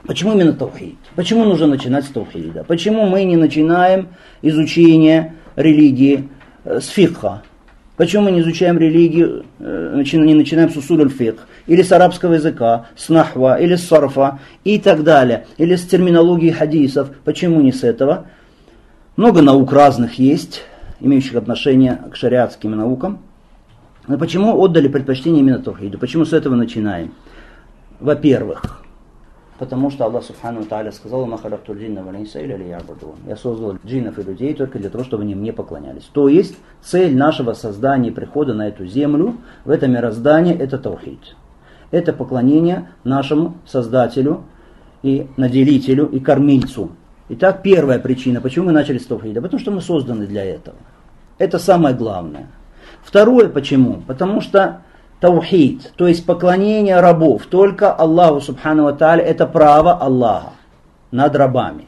Почему 0.05 0.33
именно 0.33 0.51
таухид? 0.51 0.97
Почему 1.15 1.45
нужно 1.45 1.67
начинать 1.67 2.03
с 2.03 2.09
таухида? 2.09 2.65
Почему 2.65 3.05
мы 3.05 3.23
не 3.23 3.37
начинаем 3.37 4.09
изучение 4.41 5.35
религии 5.55 6.29
э, 6.65 6.81
с 6.81 6.87
фикха? 6.89 7.43
Почему 7.95 8.23
мы 8.23 8.31
не 8.31 8.41
изучаем 8.41 8.77
религию, 8.77 9.45
э, 9.59 10.03
не 10.13 10.33
начинаем 10.33 10.69
с 10.71 10.75
усуль 10.75 11.09
фикх? 11.09 11.47
Или 11.67 11.83
с 11.83 11.91
арабского 11.93 12.33
языка, 12.33 12.87
с 12.97 13.07
нахва, 13.07 13.57
или 13.61 13.75
с 13.75 13.87
сарфа 13.87 14.39
и 14.65 14.77
так 14.77 15.03
далее? 15.03 15.45
Или 15.57 15.77
с 15.77 15.85
терминологии 15.85 16.51
хадисов? 16.51 17.09
Почему 17.23 17.61
не 17.61 17.71
с 17.71 17.85
этого? 17.85 18.25
Много 19.15 19.41
наук 19.41 19.71
разных 19.71 20.19
есть, 20.19 20.63
имеющих 20.99 21.35
отношение 21.35 21.97
к 22.11 22.17
шариатским 22.17 22.71
наукам. 22.71 23.19
Но 24.07 24.17
почему 24.17 24.61
отдали 24.61 24.89
предпочтение 24.89 25.39
именно 25.39 25.59
таухиду? 25.59 25.97
Почему 25.97 26.25
с 26.25 26.33
этого 26.33 26.55
начинаем? 26.55 27.13
Во-первых, 28.01 28.82
Потому 29.59 29.91
что 29.91 30.05
Аллах 30.05 30.23
Субхану 30.23 30.65
Тааля 30.65 30.91
сказал, 30.91 31.25
«Махалакту 31.27 31.75
джинна 31.75 32.03
валинса 32.03 32.39
или 32.39 32.53
ябудун». 32.53 33.15
Я 33.27 33.35
создал 33.35 33.77
джиннов 33.85 34.17
и 34.17 34.23
людей 34.23 34.53
только 34.53 34.79
для 34.79 34.89
того, 34.89 35.03
чтобы 35.03 35.23
они 35.23 35.35
мне 35.35 35.53
поклонялись. 35.53 36.09
То 36.11 36.27
есть 36.27 36.57
цель 36.81 37.15
нашего 37.15 37.53
создания 37.53 38.09
и 38.09 38.11
прихода 38.11 38.53
на 38.53 38.67
эту 38.67 38.85
землю, 38.85 39.37
в 39.63 39.69
это 39.69 39.87
мироздание, 39.87 40.57
это 40.57 40.77
таухид. 40.79 41.35
Это 41.91 42.13
поклонение 42.13 42.89
нашему 43.03 43.57
Создателю 43.67 44.45
и 45.03 45.27
наделителю 45.37 46.07
и 46.07 46.19
кормильцу. 46.19 46.89
Итак, 47.29 47.61
первая 47.61 47.99
причина, 47.99 48.41
почему 48.41 48.65
мы 48.65 48.71
начали 48.71 48.97
с 48.97 49.05
таухида. 49.05 49.41
Потому 49.41 49.59
что 49.59 49.71
мы 49.71 49.81
созданы 49.81 50.25
для 50.25 50.43
этого. 50.43 50.75
Это 51.37 51.59
самое 51.59 51.95
главное. 51.95 52.47
Второе 53.03 53.49
почему? 53.49 54.01
Потому 54.07 54.41
что 54.41 54.81
таухид, 55.23 55.93
то 55.95 56.05
есть 56.05 56.25
поклонение 56.25 56.99
рабов, 56.99 57.45
только 57.45 57.93
Аллаху 57.93 58.41
Субхану 58.41 58.93
Тааля, 58.93 59.23
это 59.23 59.47
право 59.47 59.93
Аллаха 59.93 60.49
над 61.11 61.33
рабами. 61.37 61.85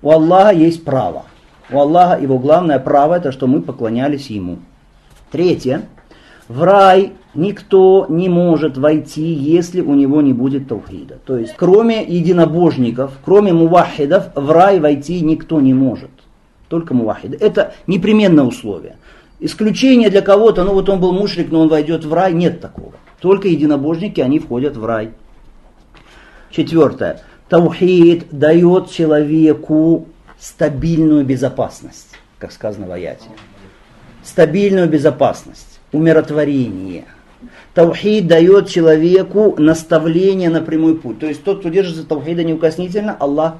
У 0.00 0.12
Аллаха 0.12 0.54
есть 0.54 0.84
право. 0.84 1.24
У 1.72 1.80
Аллаха 1.80 2.22
его 2.22 2.38
главное 2.38 2.78
право, 2.78 3.14
это 3.14 3.32
что 3.32 3.48
мы 3.48 3.62
поклонялись 3.62 4.30
Ему. 4.30 4.58
Третье, 5.32 5.88
В 6.46 6.62
рай 6.62 7.14
никто 7.34 8.06
не 8.08 8.28
может 8.28 8.78
войти, 8.78 9.26
если 9.26 9.80
у 9.80 9.94
него 9.94 10.22
не 10.22 10.32
будет 10.32 10.68
таухида. 10.68 11.18
То 11.26 11.36
есть, 11.36 11.54
кроме 11.56 12.04
единобожников, 12.04 13.18
кроме 13.24 13.52
мувахидов, 13.54 14.28
в 14.36 14.52
рай 14.52 14.78
войти 14.78 15.20
никто 15.20 15.60
не 15.60 15.74
может. 15.74 16.10
Только 16.68 16.94
мувахиды. 16.94 17.36
Это 17.40 17.74
непременное 17.88 18.44
условие. 18.44 18.98
Исключение 19.38 20.08
для 20.08 20.22
кого-то, 20.22 20.64
ну 20.64 20.72
вот 20.72 20.88
он 20.88 20.98
был 21.00 21.12
мушрик, 21.12 21.50
но 21.50 21.60
он 21.60 21.68
войдет 21.68 22.04
в 22.04 22.14
рай, 22.14 22.32
нет 22.32 22.60
такого. 22.60 22.94
Только 23.20 23.48
единобожники, 23.48 24.20
они 24.20 24.38
входят 24.38 24.76
в 24.76 24.84
рай. 24.84 25.10
Четвертое. 26.50 27.20
Таухид 27.48 28.26
дает 28.30 28.90
человеку 28.90 30.08
стабильную 30.38 31.24
безопасность, 31.24 32.16
как 32.38 32.50
сказано 32.50 32.86
в 32.86 32.92
аяте. 32.92 33.28
Стабильную 34.24 34.88
безопасность, 34.88 35.80
умиротворение. 35.92 37.04
Таухид 37.74 38.26
дает 38.26 38.68
человеку 38.68 39.54
наставление 39.58 40.48
на 40.48 40.62
прямой 40.62 40.96
путь. 40.96 41.18
То 41.18 41.26
есть 41.26 41.44
тот, 41.44 41.60
кто 41.60 41.68
держится 41.68 42.04
таухида 42.06 42.42
неукоснительно, 42.42 43.14
Аллах 43.18 43.56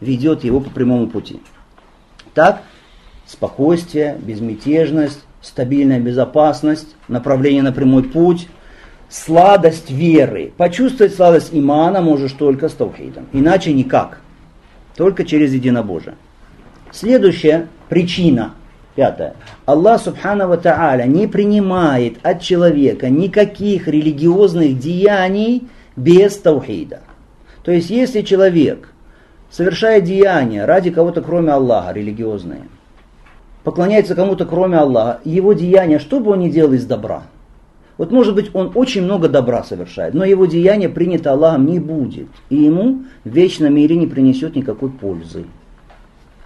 ведет 0.00 0.44
его 0.44 0.60
по 0.60 0.70
прямому 0.70 1.08
пути. 1.08 1.40
Так, 2.32 2.62
спокойствие, 3.30 4.16
безмятежность, 4.20 5.20
стабильная 5.40 6.00
безопасность, 6.00 6.96
направление 7.06 7.62
на 7.62 7.72
прямой 7.72 8.02
путь, 8.02 8.48
сладость 9.08 9.90
веры. 9.90 10.52
Почувствовать 10.56 11.14
сладость 11.14 11.50
имана 11.52 12.00
можешь 12.00 12.32
только 12.32 12.68
с 12.68 12.72
таухидом. 12.72 13.26
Иначе 13.32 13.72
никак. 13.72 14.20
Только 14.96 15.24
через 15.24 15.54
единобожие. 15.54 16.16
Следующая 16.90 17.68
причина, 17.88 18.54
пятая. 18.96 19.34
Аллах 19.64 20.02
Субхану 20.02 20.56
Тааля 20.58 21.04
не 21.04 21.28
принимает 21.28 22.18
от 22.24 22.42
человека 22.42 23.08
никаких 23.08 23.86
религиозных 23.86 24.78
деяний 24.78 25.68
без 25.94 26.36
таухида. 26.36 27.00
То 27.62 27.70
есть, 27.70 27.90
если 27.90 28.22
человек 28.22 28.92
совершает 29.50 30.04
деяния 30.04 30.64
ради 30.64 30.90
кого-то 30.90 31.22
кроме 31.22 31.52
Аллаха, 31.52 31.92
религиозные, 31.92 32.62
поклоняется 33.64 34.14
кому-то 34.14 34.44
кроме 34.46 34.78
Аллаха, 34.78 35.20
его 35.24 35.52
деяния, 35.52 35.98
что 35.98 36.20
бы 36.20 36.32
он 36.32 36.40
ни 36.40 36.50
делал 36.50 36.72
из 36.72 36.86
добра, 36.86 37.24
вот 38.00 38.12
может 38.12 38.34
быть 38.34 38.50
он 38.54 38.72
очень 38.74 39.02
много 39.02 39.28
добра 39.28 39.62
совершает, 39.62 40.14
но 40.14 40.24
его 40.24 40.46
деяние 40.46 40.88
принято 40.88 41.32
Аллахом 41.32 41.66
не 41.66 41.78
будет. 41.78 42.28
И 42.48 42.56
ему 42.56 43.02
в 43.24 43.28
вечном 43.28 43.74
мире 43.74 43.94
не 43.94 44.06
принесет 44.06 44.56
никакой 44.56 44.88
пользы. 44.88 45.44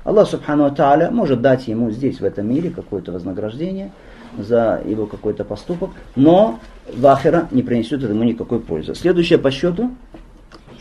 Аллах 0.02 0.28
Субхану 0.28 0.68
Тааля 0.74 1.12
может 1.12 1.40
дать 1.40 1.68
ему 1.68 1.92
здесь, 1.92 2.18
в 2.18 2.24
этом 2.24 2.48
мире, 2.48 2.70
какое-то 2.70 3.12
вознаграждение 3.12 3.92
за 4.36 4.82
его 4.84 5.06
какой-то 5.06 5.44
поступок, 5.44 5.90
но 6.16 6.58
в 6.92 7.06
Ахера 7.06 7.46
не 7.52 7.62
принесет 7.62 8.02
ему 8.02 8.24
никакой 8.24 8.58
пользы. 8.58 8.96
Следующее 8.96 9.38
по 9.38 9.52
счету. 9.52 9.92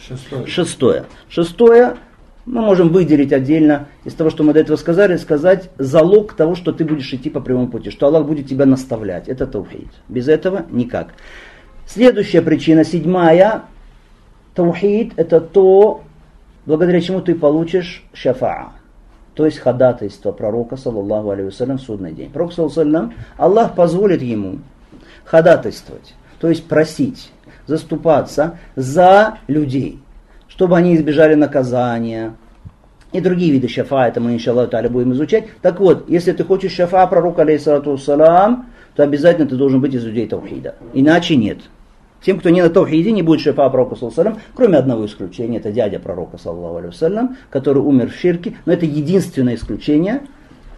Шестое. 0.07 0.47
Шестое. 0.47 1.05
Шестое 1.29 1.97
мы 2.45 2.62
можем 2.62 2.89
выделить 2.89 3.31
отдельно 3.31 3.88
из 4.03 4.13
того, 4.13 4.29
что 4.29 4.43
мы 4.43 4.53
до 4.53 4.59
этого 4.59 4.75
сказали, 4.75 5.17
сказать 5.17 5.69
залог 5.77 6.33
того, 6.33 6.55
что 6.55 6.73
ты 6.73 6.83
будешь 6.83 7.13
идти 7.13 7.29
по 7.29 7.39
прямому 7.39 7.69
пути, 7.69 7.89
что 7.89 8.07
Аллах 8.07 8.25
будет 8.25 8.47
тебя 8.47 8.65
наставлять. 8.65 9.29
Это 9.29 9.47
таухид. 9.47 9.89
Без 10.09 10.27
этого 10.27 10.65
никак. 10.69 11.13
Следующая 11.88 12.41
причина, 12.41 12.83
седьмая, 12.83 13.63
таухид 14.55 15.13
это 15.15 15.39
то, 15.39 16.03
благодаря 16.65 17.00
чему 17.01 17.21
ты 17.21 17.35
получишь 17.35 18.03
шафаа. 18.13 18.73
То 19.35 19.45
есть 19.45 19.57
ходатайство 19.59 20.31
пророка, 20.31 20.77
саллаллаху 20.77 21.31
алейhi 21.31 21.50
в 21.50 21.81
судный 21.81 22.12
день. 22.12 22.29
Пророк, 22.29 22.53
саллаллаху 22.53 23.13
Аллах 23.38 23.75
позволит 23.75 24.21
ему 24.21 24.59
ходатайствовать, 25.25 26.13
то 26.39 26.50
есть 26.50 26.67
просить, 26.67 27.31
заступаться 27.65 28.59
за 28.75 29.39
людей 29.47 30.02
чтобы 30.55 30.77
они 30.77 30.95
избежали 30.95 31.33
наказания. 31.33 32.36
И 33.12 33.22
другие 33.22 33.51
виды 33.51 33.67
шафа, 33.67 34.07
это 34.07 34.19
мы, 34.19 34.33
иншаллах, 34.33 34.69
таля, 34.69 34.89
будем 34.89 35.13
изучать. 35.13 35.45
Так 35.62 35.79
вот, 35.79 36.10
если 36.10 36.31
ты 36.31 36.43
хочешь 36.43 36.74
шафа 36.74 37.05
пророка, 37.07 37.41
алейхиссалату 37.41 37.98
салам, 37.98 38.67
то 38.95 39.03
обязательно 39.03 39.48
ты 39.48 39.55
должен 39.55 39.81
быть 39.81 39.93
из 39.93 40.03
людей 40.03 40.27
Таухида. 40.27 40.75
Иначе 40.93 41.36
нет. 41.36 41.60
Тем, 42.24 42.39
кто 42.39 42.50
не 42.50 42.62
на 42.62 42.69
Таухиде, 42.69 43.12
не 43.12 43.22
будет 43.22 43.41
шафа 43.41 43.69
пророка, 43.69 43.95
салам, 43.95 44.38
кроме 44.55 44.77
одного 44.77 45.05
исключения, 45.05 45.57
это 45.57 45.72
дядя 45.72 46.00
пророка, 46.00 46.38
саллаху 46.38 46.77
алейхи 46.77 47.36
который 47.50 47.81
умер 47.81 48.12
в 48.12 48.15
ширке, 48.15 48.55
но 48.65 48.74
это 48.74 48.86
единственное 48.86 49.55
исключение, 49.55 50.22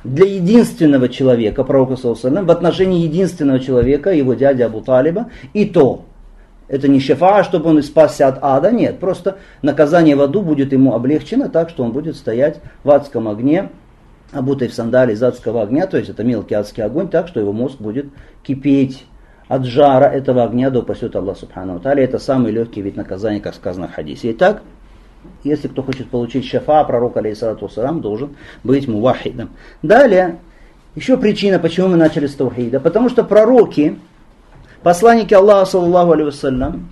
для 0.03 0.25
единственного 0.25 1.09
человека, 1.09 1.63
пророка, 1.63 1.95
саллаху 1.95 2.45
в 2.45 2.51
отношении 2.51 3.03
единственного 3.03 3.59
человека, 3.59 4.11
его 4.11 4.35
дядя 4.35 4.67
Абу 4.67 4.81
Талиба, 4.81 5.31
и 5.53 5.65
то, 5.65 6.05
это 6.67 6.87
не 6.87 6.99
шефа, 6.99 7.43
чтобы 7.43 7.69
он 7.69 7.81
спасся 7.83 8.27
от 8.27 8.39
ада, 8.41 8.71
нет. 8.71 8.99
Просто 8.99 9.37
наказание 9.61 10.15
в 10.15 10.21
аду 10.21 10.41
будет 10.41 10.73
ему 10.73 10.93
облегчено 10.93 11.49
так, 11.49 11.69
что 11.69 11.83
он 11.83 11.91
будет 11.91 12.15
стоять 12.15 12.59
в 12.83 12.91
адском 12.91 13.27
огне, 13.27 13.69
обутый 14.31 14.67
в 14.67 14.73
сандали 14.73 15.13
из 15.13 15.21
адского 15.21 15.61
огня, 15.61 15.87
то 15.87 15.97
есть 15.97 16.09
это 16.09 16.23
мелкий 16.23 16.55
адский 16.55 16.83
огонь, 16.83 17.07
так 17.07 17.27
что 17.27 17.39
его 17.39 17.53
мозг 17.53 17.79
будет 17.79 18.07
кипеть 18.43 19.05
от 19.47 19.65
жара 19.65 20.07
этого 20.07 20.43
огня 20.43 20.69
до 20.69 20.79
упасет 20.79 21.15
Аллах 21.15 21.37
Субхану 21.37 21.79
Тали. 21.79 22.03
Это 22.03 22.17
самый 22.17 22.51
легкий 22.51 22.81
вид 22.81 22.95
наказания, 22.95 23.39
как 23.39 23.53
сказано 23.53 23.87
в 23.87 23.93
хадисе. 23.93 24.31
Итак, 24.31 24.63
если 25.43 25.67
кто 25.67 25.83
хочет 25.83 26.09
получить 26.09 26.45
шафа, 26.45 26.83
пророк, 26.83 27.17
алейхиссалату 27.17 27.69
салам, 27.69 28.01
должен 28.01 28.35
быть 28.63 28.87
мувахидом. 28.87 29.51
Далее, 29.83 30.37
еще 30.95 31.17
причина, 31.17 31.59
почему 31.59 31.89
мы 31.89 31.97
начали 31.97 32.27
с 32.27 32.33
таухида. 32.33 32.79
Потому 32.79 33.09
что 33.09 33.23
пророки, 33.23 33.99
Посланники 34.85 35.33
Аллаха, 35.33 35.65
саллаху 35.65 36.11
алейhi 36.11 36.83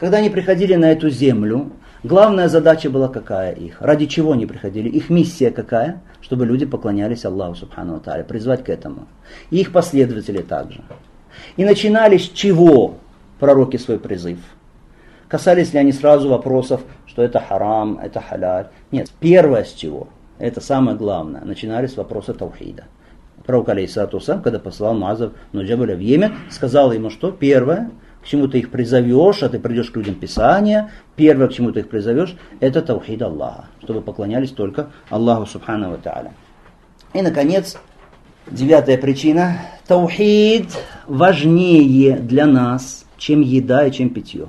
когда 0.00 0.18
они 0.18 0.30
приходили 0.30 0.74
на 0.74 0.90
эту 0.90 1.10
землю, 1.10 1.70
главная 2.02 2.48
задача 2.48 2.90
была 2.90 3.06
какая 3.06 3.52
их? 3.52 3.80
Ради 3.80 4.06
чего 4.06 4.32
они 4.32 4.46
приходили? 4.46 4.88
Их 4.88 5.10
миссия 5.10 5.52
какая? 5.52 6.02
Чтобы 6.20 6.44
люди 6.44 6.66
поклонялись 6.66 7.24
Аллаху, 7.24 7.54
субхану 7.54 8.02
та'аля, 8.04 8.24
призвать 8.24 8.64
к 8.64 8.68
этому. 8.68 9.06
И 9.52 9.58
их 9.58 9.70
последователи 9.70 10.42
также. 10.42 10.80
И 11.56 11.64
начинали 11.64 12.16
с 12.16 12.28
чего 12.28 12.96
пророки 13.38 13.76
свой 13.76 14.00
призыв? 14.00 14.40
Касались 15.28 15.72
ли 15.72 15.78
они 15.78 15.92
сразу 15.92 16.28
вопросов, 16.28 16.80
что 17.06 17.22
это 17.22 17.38
харам, 17.38 17.96
это 18.02 18.20
халяль? 18.20 18.70
Нет, 18.90 19.12
первое 19.20 19.62
с 19.62 19.72
чего? 19.72 20.08
Это 20.40 20.60
самое 20.60 20.96
главное. 20.96 21.42
Начинали 21.44 21.86
с 21.86 21.96
вопроса 21.96 22.34
таухида. 22.34 22.86
Пророк, 23.46 23.68
алейхиссалату 23.68 24.20
сам, 24.20 24.42
когда 24.42 24.58
послал 24.58 24.94
Мазов 24.94 25.32
Нуджабаля 25.52 25.96
в 25.96 26.00
Йемен, 26.00 26.34
сказал 26.50 26.92
ему, 26.92 27.10
что 27.10 27.30
первое, 27.30 27.90
к 28.22 28.26
чему 28.26 28.48
ты 28.48 28.60
их 28.60 28.70
призовешь, 28.70 29.42
а 29.42 29.48
ты 29.50 29.58
придешь 29.58 29.90
к 29.90 29.96
людям 29.96 30.14
Писания, 30.14 30.90
первое, 31.14 31.48
к 31.48 31.52
чему 31.52 31.72
ты 31.72 31.80
их 31.80 31.90
призовешь, 31.90 32.36
это 32.60 32.80
таухид 32.80 33.20
Аллаха, 33.20 33.66
чтобы 33.82 34.00
поклонялись 34.00 34.50
только 34.50 34.88
Аллаху 35.10 35.46
Субхану 35.46 35.90
Ва 35.90 35.98
Та'аля. 36.02 36.30
И, 37.12 37.20
наконец, 37.20 37.76
девятая 38.50 38.98
причина. 38.98 39.58
Таухид 39.86 40.68
важнее 41.06 42.16
для 42.16 42.46
нас, 42.46 43.04
чем 43.18 43.40
еда 43.40 43.86
и 43.86 43.92
чем 43.92 44.10
питье. 44.10 44.48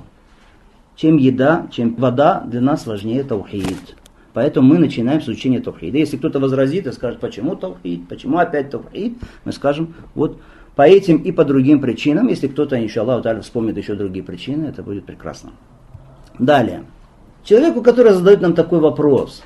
Чем 0.96 1.18
еда, 1.18 1.68
чем 1.72 1.96
вода, 1.96 2.44
для 2.46 2.62
нас 2.62 2.88
важнее 2.88 3.24
таухид. 3.24 3.96
Поэтому 4.36 4.68
мы 4.68 4.80
начинаем 4.80 5.22
с 5.22 5.24
изучения 5.24 5.62
Тавхида. 5.62 5.98
Если 5.98 6.18
кто-то 6.18 6.42
возразит 6.42 6.86
и 6.88 6.92
скажет, 6.92 7.22
почему 7.22 7.56
Тавхид, 7.56 8.10
почему 8.10 8.38
опять 8.38 8.70
Тавхид, 8.70 9.18
мы 9.46 9.54
скажем, 9.54 9.96
вот 10.14 10.42
по 10.76 10.82
этим 10.82 11.20
и 11.20 11.32
по 11.32 11.46
другим 11.46 11.80
причинам. 11.80 12.28
Если 12.28 12.50
кто-то, 12.50 12.78
иншаллах, 12.78 13.24
вспомнит 13.44 13.78
еще 13.78 13.96
другие 13.96 14.26
причины, 14.26 14.66
это 14.66 14.84
будет 14.84 15.06
прекрасно. 15.06 15.52
Далее. 16.38 16.84
Человеку, 17.46 17.82
который 17.82 18.12
задает 18.12 18.42
нам 18.42 18.56
такой 18.56 18.80
вопрос, 18.80 19.42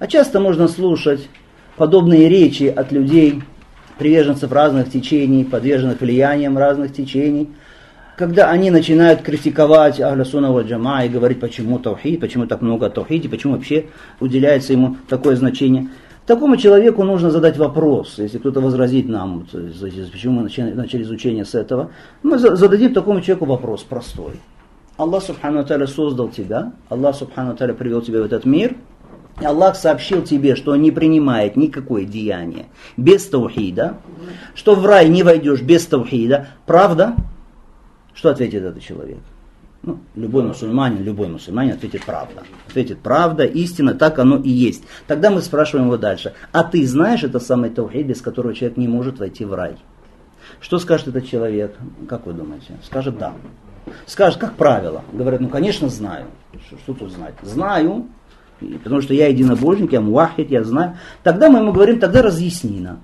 а 0.00 0.08
часто 0.08 0.40
можно 0.40 0.66
слушать 0.66 1.28
подобные 1.76 2.28
речи 2.28 2.64
от 2.64 2.90
людей, 2.90 3.44
приверженцев 3.96 4.50
разных 4.50 4.90
течений, 4.90 5.44
подверженных 5.44 6.00
влиянием 6.00 6.58
разных 6.58 6.92
течений, 6.92 7.48
когда 8.20 8.50
они 8.50 8.70
начинают 8.70 9.22
критиковать 9.22 9.98
Ахля 9.98 10.26
Сунна 10.26 10.60
Джама 10.60 11.06
и 11.06 11.08
говорить, 11.08 11.40
почему 11.40 11.78
таухид, 11.78 12.20
почему 12.20 12.46
так 12.46 12.60
много 12.60 12.84
о 12.84 12.90
почему 12.90 13.54
вообще 13.54 13.86
уделяется 14.20 14.74
ему 14.74 14.98
такое 15.08 15.36
значение. 15.36 15.88
Такому 16.26 16.58
человеку 16.58 17.02
нужно 17.02 17.30
задать 17.30 17.56
вопрос, 17.56 18.18
если 18.18 18.36
кто-то 18.36 18.60
возразит 18.60 19.08
нам, 19.08 19.46
почему 19.50 20.34
мы 20.34 20.42
начали, 20.42 20.72
начали 20.72 21.02
изучение 21.02 21.46
с 21.46 21.54
этого, 21.54 21.92
мы 22.22 22.38
зададим 22.38 22.92
такому 22.92 23.22
человеку 23.22 23.46
вопрос 23.46 23.84
простой. 23.84 24.34
Аллах 24.98 25.22
Субхану 25.22 25.64
Таля 25.64 25.86
создал 25.86 26.28
тебя, 26.28 26.74
Аллах 26.90 27.16
Субхану 27.16 27.56
Таля 27.56 27.72
привел 27.72 28.02
тебя 28.02 28.20
в 28.20 28.26
этот 28.26 28.44
мир, 28.44 28.76
и 29.40 29.46
Аллах 29.46 29.76
сообщил 29.76 30.22
тебе, 30.22 30.56
что 30.56 30.72
он 30.72 30.82
не 30.82 30.90
принимает 30.90 31.56
никакое 31.56 32.04
деяние 32.04 32.66
без 32.98 33.26
таухида, 33.26 33.96
что 34.54 34.74
в 34.74 34.84
рай 34.84 35.08
не 35.08 35.22
войдешь 35.22 35.62
без 35.62 35.86
таухида. 35.86 36.48
Правда? 36.66 37.16
Что 38.14 38.30
ответит 38.30 38.62
этот 38.62 38.82
человек? 38.82 39.18
Ну, 39.82 39.98
любой 40.14 40.42
мусульманин, 40.42 41.02
любой 41.02 41.28
мусульманин 41.28 41.72
ответит 41.72 42.04
правда. 42.04 42.42
Ответит 42.68 42.98
правда, 42.98 43.44
истина, 43.44 43.94
так 43.94 44.18
оно 44.18 44.36
и 44.36 44.50
есть. 44.50 44.84
Тогда 45.06 45.30
мы 45.30 45.40
спрашиваем 45.40 45.86
его 45.86 45.96
дальше. 45.96 46.34
А 46.52 46.64
ты 46.64 46.86
знаешь 46.86 47.24
это 47.24 47.40
самый 47.40 47.70
таухид, 47.70 48.06
без 48.06 48.20
которого 48.20 48.54
человек 48.54 48.76
не 48.76 48.88
может 48.88 49.18
войти 49.18 49.46
в 49.46 49.54
рай? 49.54 49.76
Что 50.60 50.78
скажет 50.78 51.08
этот 51.08 51.26
человек? 51.26 51.74
Как 52.08 52.26
вы 52.26 52.34
думаете? 52.34 52.76
Скажет 52.84 53.16
да. 53.16 53.32
Скажет, 54.06 54.38
как 54.38 54.54
правило. 54.54 55.02
Говорят, 55.12 55.40
ну 55.40 55.48
конечно 55.48 55.88
знаю. 55.88 56.26
Что, 56.66 56.76
что 56.78 56.94
тут 56.94 57.12
знать? 57.12 57.34
Знаю, 57.42 58.06
потому 58.84 59.00
что 59.00 59.14
я 59.14 59.28
единобожник, 59.28 59.92
я 59.92 60.02
муахид, 60.02 60.50
я 60.50 60.62
знаю. 60.62 60.98
Тогда 61.22 61.48
мы 61.48 61.60
ему 61.60 61.72
говорим, 61.72 61.98
тогда 61.98 62.20
разъясни 62.20 62.80
нам. 62.80 63.00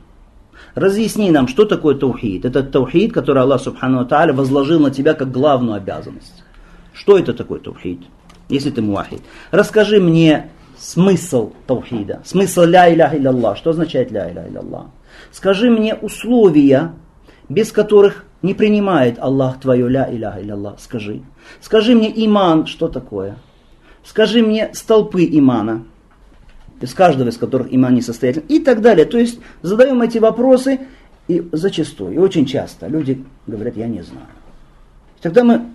Разъясни 0.77 1.31
нам, 1.31 1.49
что 1.49 1.65
такое 1.65 1.95
таухид. 1.95 2.45
Это 2.45 2.63
таухид, 2.63 3.15
который 3.15 3.43
Аллах 3.43 3.63
Субхану 3.63 4.05
Тааля 4.05 4.35
возложил 4.35 4.79
на 4.79 4.91
тебя 4.91 5.15
как 5.15 5.31
главную 5.33 5.77
обязанность. 5.77 6.45
Что 6.93 7.19
это 7.19 7.33
такое 7.33 7.61
таухид? 7.61 8.03
Если 8.51 8.69
ты 8.69 8.83
муахид. 8.83 9.23
Расскажи 9.51 10.01
мне 10.01 10.51
смысл 10.77 11.55
таухида. 11.67 12.21
Смысл 12.27 12.65
ля 12.65 12.93
иляха 12.93 13.17
илlallah. 13.17 13.57
Что 13.57 13.71
означает 13.71 14.11
ля 14.11 14.31
иляха 14.31 14.51
илlallah? 14.51 14.87
Скажи 15.33 15.71
мне 15.71 15.95
условия, 15.95 16.93
без 17.49 17.73
которых 17.73 18.27
не 18.43 18.53
принимает 18.53 19.19
Аллах 19.19 19.59
твое 19.59 19.89
ля 19.89 20.07
иляха 20.13 20.43
илlallah. 20.43 20.77
Скажи. 20.79 21.23
Скажи 21.63 21.95
мне 21.95 22.13
иман, 22.27 22.67
что 22.67 22.89
такое? 22.89 23.39
Скажи 24.05 24.43
мне 24.43 24.71
столпы 24.75 25.25
имана, 25.25 25.85
из 26.81 26.95
каждого 26.95 27.29
из 27.29 27.37
которых 27.37 27.69
иман 27.71 27.95
несостоятелен, 27.95 28.47
и 28.49 28.59
так 28.59 28.81
далее. 28.81 29.07
То 29.07 29.19
есть 29.19 29.41
задаем 29.63 30.03
эти 30.03 30.19
вопросы, 30.19 30.81
и 31.29 31.47
зачастую, 31.53 32.15
и 32.15 32.19
очень 32.19 32.47
часто 32.47 32.87
люди 32.87 33.25
говорят, 33.47 33.77
я 33.77 33.89
не 33.89 34.03
знаю. 34.03 34.29
Тогда 35.21 35.43
мы 35.43 35.67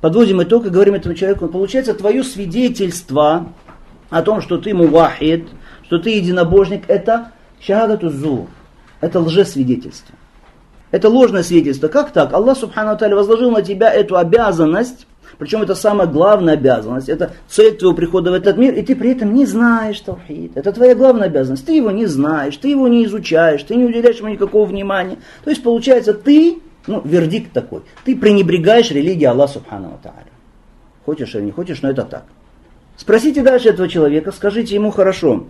подводим 0.00 0.42
итог 0.42 0.66
и 0.66 0.70
говорим 0.70 0.94
этому 0.94 1.14
человеку, 1.14 1.48
получается, 1.48 1.92
твое 1.92 2.24
свидетельство 2.24 3.52
о 4.08 4.22
том, 4.22 4.40
что 4.40 4.56
ты 4.58 4.72
мувахид, 4.72 5.48
что 5.82 5.98
ты 5.98 6.10
единобожник, 6.10 6.84
это 6.88 7.32
шахадату 7.60 8.08
зур, 8.08 8.46
это 9.00 9.20
лжесвидетельство. 9.20 10.14
Это 10.92 11.08
ложное 11.08 11.42
свидетельство. 11.42 11.88
Как 11.88 12.12
так? 12.12 12.32
Аллах 12.32 12.56
Субхану 12.56 12.96
Тааля 12.96 13.16
возложил 13.16 13.50
на 13.50 13.60
тебя 13.60 13.92
эту 13.92 14.16
обязанность, 14.16 15.06
причем 15.38 15.62
это 15.62 15.74
самая 15.74 16.06
главная 16.06 16.54
обязанность, 16.54 17.08
это 17.08 17.32
цель 17.48 17.76
твоего 17.76 17.94
прихода 17.94 18.30
в 18.30 18.34
этот 18.34 18.56
мир, 18.56 18.74
и 18.74 18.82
ты 18.82 18.96
при 18.96 19.10
этом 19.10 19.34
не 19.34 19.46
знаешь 19.46 20.00
Тавхид. 20.00 20.56
Это 20.56 20.72
твоя 20.72 20.94
главная 20.94 21.26
обязанность. 21.26 21.66
Ты 21.66 21.76
его 21.76 21.90
не 21.90 22.06
знаешь, 22.06 22.56
ты 22.56 22.68
его 22.68 22.88
не 22.88 23.04
изучаешь, 23.04 23.62
ты 23.62 23.74
не 23.74 23.84
уделяешь 23.84 24.18
ему 24.18 24.28
никакого 24.28 24.66
внимания. 24.66 25.18
То 25.44 25.50
есть 25.50 25.62
получается, 25.62 26.14
ты, 26.14 26.58
ну, 26.86 27.02
вердикт 27.04 27.52
такой, 27.52 27.82
ты 28.04 28.16
пренебрегаешь 28.16 28.90
религией 28.90 29.26
Аллаха 29.26 29.54
Субхану 29.54 29.98
Тааля. 30.02 30.26
Хочешь 31.04 31.34
или 31.34 31.42
не 31.42 31.52
хочешь, 31.52 31.82
но 31.82 31.90
это 31.90 32.02
так. 32.02 32.24
Спросите 32.96 33.42
дальше 33.42 33.68
этого 33.68 33.88
человека, 33.88 34.32
скажите 34.32 34.74
ему 34.74 34.90
хорошо. 34.90 35.44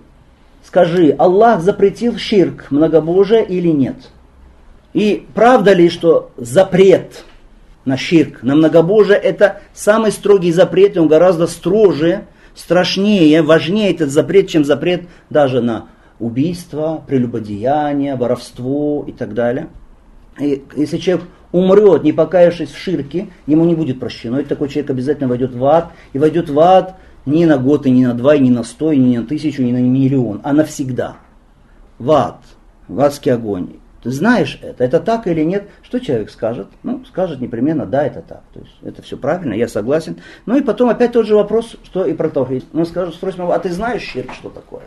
Скажи, 0.65 1.15
Аллах 1.17 1.61
запретил 1.63 2.19
ширк, 2.19 2.67
многобожие 2.71 3.45
или 3.47 3.69
нет? 3.69 3.97
И 4.95 5.27
правда 5.35 5.73
ли, 5.73 5.89
что 5.89 6.31
запрет 6.37 7.25
на 7.87 7.97
ширк, 7.97 8.43
на 8.43 8.55
многобожие, 8.55 9.17
это 9.17 9.61
самый 9.73 10.13
строгий 10.13 10.53
запрет, 10.53 10.97
и 10.97 10.99
он 10.99 11.09
гораздо 11.09 11.47
строже, 11.47 12.27
страшнее, 12.55 13.41
важнее 13.43 13.93
этот 13.93 14.11
запрет, 14.11 14.49
чем 14.49 14.65
запрет 14.65 15.05
даже 15.31 15.63
на 15.63 15.87
убийство, 16.19 17.03
прелюбодеяние, 17.07 18.17
воровство 18.17 19.05
и 19.07 19.13
так 19.13 19.33
далее. 19.33 19.69
И 20.39 20.63
если 20.77 20.99
человек 20.99 21.27
умрет, 21.53 22.03
не 22.03 22.13
покаявшись 22.13 22.71
в 22.71 22.79
ширке, 22.79 23.29
ему 23.47 23.65
не 23.65 23.75
будет 23.75 24.01
прощено. 24.01 24.39
И 24.39 24.45
такой 24.45 24.69
человек 24.69 24.91
обязательно 24.91 25.29
войдет 25.29 25.55
в 25.55 25.65
ад, 25.65 25.93
и 26.13 26.19
войдет 26.19 26.51
в 26.51 26.59
ад 26.61 26.97
ни 27.25 27.45
на 27.45 27.57
год, 27.59 27.87
и 27.87 27.91
ни 27.91 28.05
на 28.05 28.15
два, 28.15 28.35
и 28.35 28.41
ни 28.41 28.51
на 28.51 28.65
сто, 28.65 28.93
и 28.93 28.99
ни 28.99 29.17
на 29.17 29.25
тысячу, 29.25 29.63
и 29.63 29.67
ни 29.67 29.73
на 29.73 29.81
миллион, 29.81 30.41
а 30.43 30.53
навсегда. 30.53 31.17
В 31.99 32.11
ад, 32.11 32.41
в 32.89 33.01
адский 33.01 33.33
огонь. 33.33 33.77
Ты 34.07 34.13
знаешь 34.13 34.61
это, 34.63 34.85
это 34.85 35.01
так 35.01 35.27
или 35.27 35.43
нет, 35.43 35.69
что 35.83 35.99
человек 35.99 36.31
скажет? 36.31 36.69
Ну, 36.85 37.05
скажет 37.07 37.41
непременно, 37.41 37.87
да, 37.87 38.07
это 38.07 38.23
так. 38.23 38.45
То 38.55 38.61
есть 38.61 38.77
это 38.85 39.03
все 39.03 39.17
правильно, 39.17 39.53
я 39.53 39.67
согласен. 39.67 40.19
Ну 40.47 40.57
и 40.57 40.63
потом 40.63 40.91
опять 40.91 41.11
тот 41.11 41.27
же 41.27 41.35
вопрос, 41.35 41.75
что 41.83 42.07
и 42.07 42.15
про 42.15 42.29
Тавхид. 42.29 42.67
Ну, 42.73 42.85
скажут, 42.85 43.17
спросим 43.17 43.43
его, 43.43 43.53
а 43.53 43.59
ты 43.59 43.73
знаешь 43.73 44.03
ширк, 44.03 44.33
что 44.33 44.49
такое? 44.49 44.85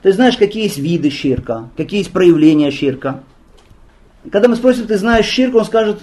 Ты 0.00 0.14
знаешь, 0.14 0.38
какие 0.38 0.62
есть 0.62 0.78
виды 0.78 1.10
ширка, 1.10 1.68
какие 1.76 1.98
есть 1.98 2.12
проявления 2.14 2.70
ширка? 2.70 3.20
Когда 4.32 4.48
мы 4.48 4.56
спросим, 4.56 4.86
ты 4.86 4.96
знаешь 4.96 5.26
ширк, 5.26 5.54
он 5.54 5.66
скажет, 5.66 5.98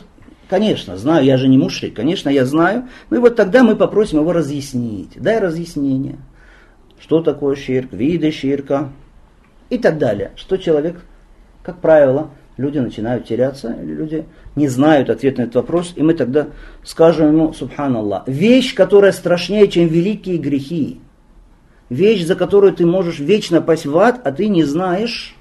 Конечно, 0.48 0.98
знаю, 0.98 1.26
я 1.26 1.38
же 1.38 1.48
не 1.48 1.58
мушрик, 1.58 1.96
конечно, 1.96 2.30
я 2.30 2.46
знаю. 2.46 2.90
Ну 3.10 3.18
и 3.18 3.20
вот 3.20 3.38
тогда 3.38 3.64
мы 3.64 3.76
попросим 3.76 4.20
его 4.20 4.34
разъяснить. 4.34 5.14
Дай 5.16 5.40
разъяснение. 5.40 6.20
Что 7.00 7.24
такое 7.24 7.56
ширк, 7.56 7.92
виды 7.92 8.32
ширка 8.32 8.90
и 9.70 9.80
так 9.80 9.98
далее. 9.98 10.34
Что 10.36 10.58
человек, 10.58 11.02
как 11.64 11.80
правило, 11.80 12.32
люди 12.58 12.78
начинают 12.80 13.26
теряться, 13.26 13.76
люди 13.82 14.26
не 14.56 14.68
знают 14.68 15.10
ответ 15.10 15.38
на 15.38 15.44
этот 15.44 15.56
вопрос, 15.56 15.94
и 15.96 16.04
мы 16.04 16.14
тогда 16.14 16.48
скажем 16.84 17.28
ему, 17.28 17.54
субханаллах, 17.54 18.28
вещь, 18.28 18.74
которая 18.74 19.12
страшнее, 19.12 19.68
чем 19.68 19.88
великие 19.88 20.38
грехи, 20.38 21.00
вещь, 21.90 22.26
за 22.26 22.36
которую 22.36 22.74
ты 22.74 22.86
можешь 22.86 23.20
вечно 23.20 23.62
пасть 23.62 23.86
в 23.86 23.98
ад, 23.98 24.22
а 24.24 24.32
ты 24.32 24.48
не 24.48 24.64
знаешь, 24.64 25.36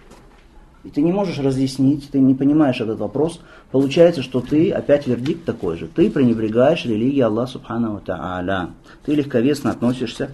и 0.82 0.88
ты 0.88 1.02
не 1.02 1.12
можешь 1.12 1.38
разъяснить, 1.38 2.08
ты 2.10 2.20
не 2.20 2.34
понимаешь 2.34 2.80
этот 2.80 2.98
вопрос, 2.98 3.40
получается, 3.70 4.22
что 4.22 4.40
ты, 4.40 4.70
опять 4.70 5.06
вердикт 5.06 5.44
такой 5.44 5.76
же, 5.76 5.88
ты 5.88 6.10
пренебрегаешь 6.10 6.86
религией 6.86 7.20
Аллаха 7.20 7.52
Субхану 7.52 8.00
Тааля. 8.04 8.70
Ты 9.04 9.14
легковесно 9.14 9.70
относишься 9.70 10.30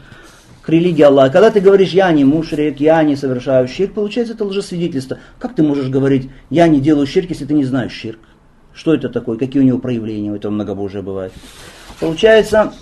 к 0.67 0.69
религии 0.69 1.03
Аллаха. 1.03 1.31
Когда 1.31 1.51
ты 1.51 1.61
говоришь, 1.61 1.93
я 1.93 2.11
не 2.11 2.25
мушрик, 2.25 2.81
я 2.81 3.03
не 3.05 3.15
совершаю 3.15 3.69
щирк, 3.69 3.95
получается, 3.95 4.35
это 4.35 4.45
лжесвидетельство. 4.45 5.19
Как 5.39 5.55
ты 5.55 5.63
можешь 5.63 5.89
говорить, 5.89 6.29
я 6.51 6.67
не 6.67 6.81
делаю 6.81 7.07
щирк, 7.07 7.31
если 7.31 7.45
ты 7.45 7.55
не 7.55 7.65
знаешь 7.65 7.93
щирк? 7.93 8.19
Что 8.75 8.93
это 8.93 9.09
такое? 9.09 9.39
Какие 9.39 9.63
у 9.63 9.67
него 9.67 9.79
проявления 9.79 10.33
у 10.33 10.35
этого 10.35 10.51
многобожия 10.53 11.03
бывают? 11.03 11.33
Получается, 12.01 12.75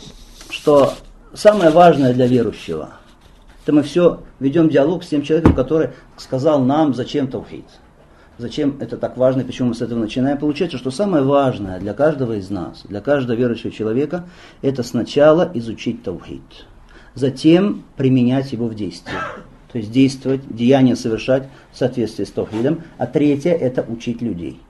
что 0.48 0.94
самое 1.34 1.70
важное 1.70 2.14
для 2.14 2.26
верующего– 2.26 2.94
это 3.64 3.72
мы 3.72 3.82
все 3.82 4.20
ведем 4.40 4.68
диалог 4.68 5.04
с 5.04 5.08
тем 5.08 5.22
человеком, 5.22 5.54
который 5.54 5.90
сказал 6.18 6.60
нам, 6.60 6.94
зачем 6.94 7.28
таухид. 7.28 7.64
Зачем 8.36 8.76
это 8.80 8.98
так 8.98 9.16
важно, 9.16 9.44
почему 9.44 9.68
мы 9.68 9.74
с 9.74 9.80
этого 9.80 9.98
начинаем? 9.98 10.36
Получается, 10.36 10.76
что 10.76 10.90
самое 10.90 11.24
важное 11.24 11.80
для 11.80 11.94
каждого 11.94 12.34
из 12.34 12.50
нас, 12.50 12.82
для 12.84 13.00
каждого 13.00 13.36
верующего 13.36 13.70
человека, 13.70 14.24
это 14.60 14.82
сначала 14.82 15.50
изучить 15.54 16.02
таухид. 16.02 16.42
Затем 17.14 17.84
применять 17.96 18.52
его 18.52 18.66
в 18.66 18.74
действии. 18.74 19.14
То 19.70 19.78
есть 19.78 19.90
действовать, 19.90 20.42
деяния 20.48 20.96
совершать 20.96 21.48
в 21.72 21.78
соответствии 21.78 22.24
с 22.24 22.30
таухидом. 22.30 22.82
А 22.98 23.06
третье– 23.06 23.52
это 23.52 23.84
учить 23.88 24.22
людей. 24.22 24.60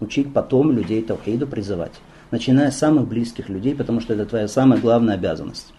Учить 0.00 0.32
потом 0.32 0.72
людей 0.72 1.02
таухиду 1.02 1.46
призывать. 1.46 1.92
Начиная 2.30 2.70
с 2.70 2.78
самых 2.78 3.08
близких 3.08 3.48
людей, 3.48 3.74
потому 3.74 4.00
что 4.00 4.14
это 4.14 4.26
твоя 4.26 4.48
самая 4.48 4.78
главная 4.78 5.14
обязанность. 5.14 5.72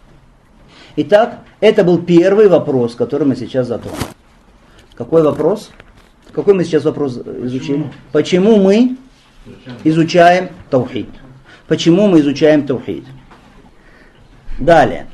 Итак, 0.95 1.39
это 1.59 1.83
был 1.83 1.99
первый 1.99 2.49
вопрос, 2.49 2.95
который 2.95 3.27
мы 3.27 3.35
сейчас 3.35 3.67
затронули. 3.67 4.01
Какой 4.95 5.23
вопрос? 5.23 5.71
Какой 6.33 6.53
мы 6.53 6.63
сейчас 6.63 6.83
вопрос 6.83 7.17
изучили? 7.17 7.83
Почему, 7.83 7.91
Почему 8.11 8.57
мы 8.57 8.97
изучаем 9.83 10.49
таухид? 10.69 11.07
Почему 11.67 12.07
мы 12.07 12.19
изучаем 12.19 12.67
таухид? 12.67 13.05
Далее. 14.59 15.07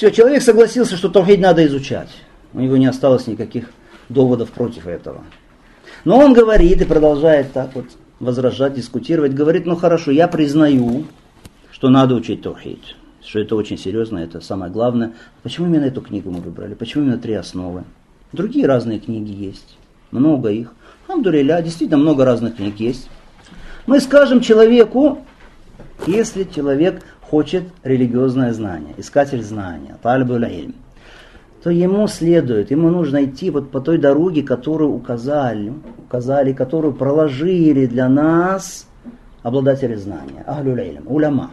Все, 0.00 0.10
человек 0.10 0.40
согласился, 0.40 0.96
что 0.96 1.10
таухид 1.10 1.40
надо 1.40 1.66
изучать. 1.66 2.08
У 2.54 2.60
него 2.60 2.78
не 2.78 2.86
осталось 2.86 3.26
никаких 3.26 3.70
доводов 4.08 4.48
против 4.48 4.86
этого. 4.86 5.22
Но 6.06 6.16
он 6.16 6.32
говорит 6.32 6.80
и 6.80 6.86
продолжает 6.86 7.52
так 7.52 7.74
вот 7.74 7.84
возражать, 8.18 8.72
дискутировать, 8.72 9.34
говорит, 9.34 9.66
ну 9.66 9.76
хорошо, 9.76 10.10
я 10.10 10.26
признаю, 10.26 11.04
что 11.70 11.90
надо 11.90 12.14
учить 12.14 12.40
таухид 12.40 12.80
что 13.22 13.40
это 13.40 13.54
очень 13.54 13.76
серьезно, 13.76 14.16
это 14.16 14.40
самое 14.40 14.72
главное. 14.72 15.12
Почему 15.42 15.66
именно 15.66 15.84
эту 15.84 16.00
книгу 16.00 16.30
мы 16.30 16.40
выбрали? 16.40 16.72
Почему 16.72 17.04
именно 17.04 17.18
три 17.18 17.34
основы? 17.34 17.84
Другие 18.32 18.64
разные 18.64 19.00
книги 19.00 19.32
есть, 19.32 19.76
много 20.12 20.48
их. 20.48 20.72
Амдуриля, 21.08 21.60
действительно 21.60 21.98
много 21.98 22.24
разных 22.24 22.56
книг 22.56 22.80
есть. 22.80 23.10
Мы 23.84 24.00
скажем 24.00 24.40
человеку, 24.40 25.18
если 26.06 26.44
человек 26.44 27.02
хочет 27.30 27.64
религиозное 27.84 28.52
знание, 28.52 28.94
искатель 28.96 29.42
знания, 29.42 29.96
талибуль 30.02 30.72
то 31.62 31.68
ему 31.70 32.08
следует, 32.08 32.70
ему 32.70 32.88
нужно 32.88 33.24
идти 33.24 33.50
вот 33.50 33.70
по 33.70 33.80
той 33.80 33.98
дороге, 33.98 34.42
которую 34.42 34.92
указали, 34.94 35.74
указали, 35.98 36.54
которую 36.54 36.94
проложили 36.94 37.86
для 37.86 38.08
нас 38.08 38.88
обладатели 39.42 39.94
знания, 39.94 40.42
ахлюль 40.46 41.00
уляма. 41.04 41.50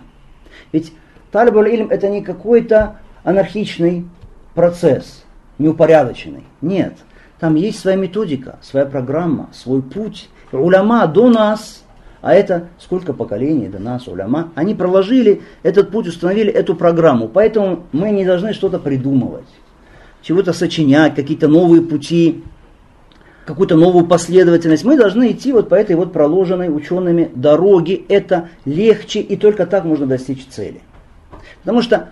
Ведь 0.71 0.93
Талибуль 1.31 1.69
илм 1.69 1.89
это 1.89 2.09
не 2.09 2.21
какой-то 2.21 2.97
анархичный 3.23 4.07
процесс, 4.55 5.25
неупорядоченный. 5.57 6.43
Нет. 6.61 6.93
Там 7.39 7.55
есть 7.55 7.79
своя 7.79 7.97
методика, 7.97 8.57
своя 8.61 8.85
программа, 8.85 9.49
свой 9.53 9.81
путь. 9.81 10.29
Уляма 10.51 11.05
до 11.07 11.29
нас, 11.29 11.83
а 12.21 12.33
это 12.33 12.69
сколько 12.79 13.13
поколений 13.13 13.67
до 13.67 13.79
нас, 13.79 14.07
уляма, 14.07 14.51
они 14.55 14.75
проложили 14.75 15.41
этот 15.63 15.91
путь, 15.91 16.07
установили 16.07 16.51
эту 16.51 16.75
программу. 16.75 17.27
Поэтому 17.27 17.83
мы 17.91 18.11
не 18.11 18.25
должны 18.25 18.53
что-то 18.53 18.79
придумывать, 18.79 19.47
чего-то 20.21 20.53
сочинять, 20.53 21.15
какие-то 21.15 21.47
новые 21.47 21.81
пути 21.81 22.43
какую-то 23.47 23.77
новую 23.77 24.05
последовательность. 24.05 24.83
Мы 24.83 24.97
должны 24.97 25.31
идти 25.31 25.53
вот 25.53 25.69
по 25.69 25.75
этой 25.75 25.95
вот 25.95 26.11
проложенной 26.11 26.67
учеными 26.67 27.31
дороге. 27.33 28.01
Это 28.09 28.49
легче, 28.65 29.21
и 29.21 29.37
только 29.37 29.65
так 29.65 29.85
можно 29.85 30.05
достичь 30.05 30.45
цели. 30.47 30.81
Потому 31.61 31.81
что 31.81 32.09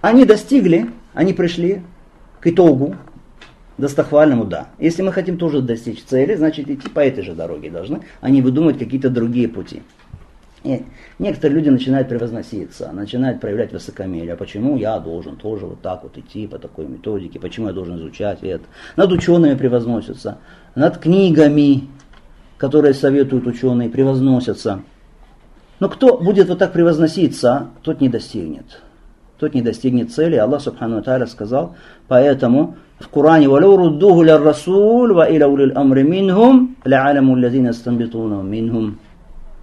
они 0.00 0.24
достигли, 0.24 0.90
они 1.14 1.34
пришли 1.34 1.82
к 2.40 2.48
итогу, 2.48 2.96
достохвальному, 3.78 4.44
да. 4.44 4.68
Если 4.78 5.02
мы 5.02 5.12
хотим 5.12 5.38
тоже 5.38 5.60
достичь 5.62 6.02
цели, 6.02 6.34
значит 6.34 6.68
идти 6.68 6.88
по 6.88 7.00
этой 7.00 7.22
же 7.24 7.34
дороге 7.34 7.70
должны, 7.70 8.02
а 8.20 8.30
не 8.30 8.42
выдумывать 8.42 8.78
какие-то 8.78 9.10
другие 9.10 9.48
пути. 9.48 9.82
И 10.64 10.84
некоторые 11.18 11.56
люди 11.56 11.70
начинают 11.70 12.08
превозноситься, 12.08 12.92
начинают 12.92 13.40
проявлять 13.40 13.72
высокомерие. 13.72 14.34
А 14.34 14.36
почему 14.36 14.76
я 14.76 14.98
должен 15.00 15.36
тоже 15.36 15.66
вот 15.66 15.80
так 15.80 16.04
вот 16.04 16.16
идти 16.16 16.46
по 16.46 16.58
такой 16.58 16.86
методике? 16.86 17.40
Почему 17.40 17.66
я 17.66 17.72
должен 17.72 17.96
изучать 17.96 18.38
это? 18.42 18.64
Над 18.96 19.10
учеными 19.10 19.56
превозносятся, 19.56 20.38
над 20.76 20.98
книгами, 20.98 21.88
которые 22.58 22.94
советуют 22.94 23.46
ученые, 23.46 23.90
превозносятся. 23.90 24.82
Но 25.80 25.88
кто 25.88 26.16
будет 26.16 26.48
вот 26.48 26.60
так 26.60 26.72
превозноситься, 26.72 27.70
тот 27.82 28.00
не 28.00 28.08
достигнет 28.08 28.82
тот 29.42 29.54
не 29.54 29.60
достигнет 29.60 30.12
цели. 30.12 30.36
Аллах 30.36 30.62
Субхану 30.62 31.02
Тааля 31.02 31.26
сказал, 31.26 31.74
поэтому 32.06 32.76
в 33.00 33.08
Коране 33.08 33.48
«Валяу 33.48 33.76
руддуху 33.76 34.22
ля 34.22 34.38
расул 34.38 35.12
ва 35.12 35.28
иля 35.28 35.48
улил 35.48 35.76
амри 35.76 36.04
минхум 36.04 36.76
ля 36.84 37.06
аляму 37.08 37.34
лязина 37.34 37.72
станбитуна 37.72 38.42
минхум». 38.42 39.00